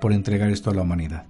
por 0.00 0.12
entregar 0.12 0.50
esto 0.50 0.70
a 0.70 0.74
la 0.74 0.82
humanidad. 0.82 1.26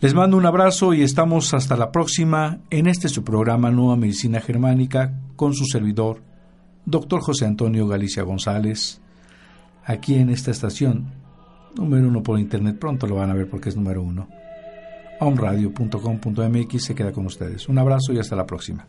Les 0.00 0.14
mando 0.14 0.36
un 0.36 0.46
abrazo 0.46 0.94
y 0.94 1.02
estamos 1.02 1.52
hasta 1.52 1.76
la 1.76 1.92
próxima 1.92 2.60
en 2.70 2.86
este 2.86 3.08
su 3.08 3.22
programa 3.22 3.70
Nueva 3.70 3.96
Medicina 3.96 4.40
Germánica 4.40 5.12
con 5.36 5.52
su 5.54 5.66
servidor, 5.66 6.22
doctor 6.86 7.20
José 7.20 7.44
Antonio 7.44 7.86
Galicia 7.86 8.22
González, 8.22 9.02
aquí 9.84 10.14
en 10.14 10.30
esta 10.30 10.50
estación, 10.50 11.19
número 11.76 12.08
uno 12.08 12.22
por 12.22 12.38
internet, 12.38 12.78
pronto 12.78 13.06
lo 13.06 13.16
van 13.16 13.30
a 13.30 13.34
ver 13.34 13.48
porque 13.48 13.68
es 13.68 13.76
número 13.76 14.02
uno. 14.02 14.28
omradio.com.mx 15.20 16.84
se 16.84 16.94
queda 16.94 17.12
con 17.12 17.26
ustedes. 17.26 17.68
Un 17.68 17.78
abrazo 17.78 18.12
y 18.12 18.18
hasta 18.18 18.36
la 18.36 18.46
próxima. 18.46 18.86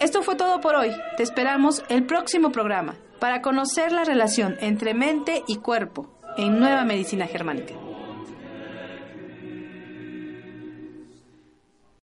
Esto 0.00 0.22
fue 0.22 0.34
todo 0.34 0.60
por 0.60 0.74
hoy. 0.74 0.90
Te 1.16 1.22
esperamos 1.22 1.84
el 1.88 2.04
próximo 2.04 2.50
programa 2.50 2.96
para 3.20 3.40
conocer 3.40 3.92
la 3.92 4.02
relación 4.02 4.56
entre 4.60 4.94
mente 4.94 5.44
y 5.46 5.56
cuerpo 5.56 6.18
en 6.36 6.58
Nueva 6.58 6.84
Medicina 6.84 7.28
Germánica. 7.28 7.74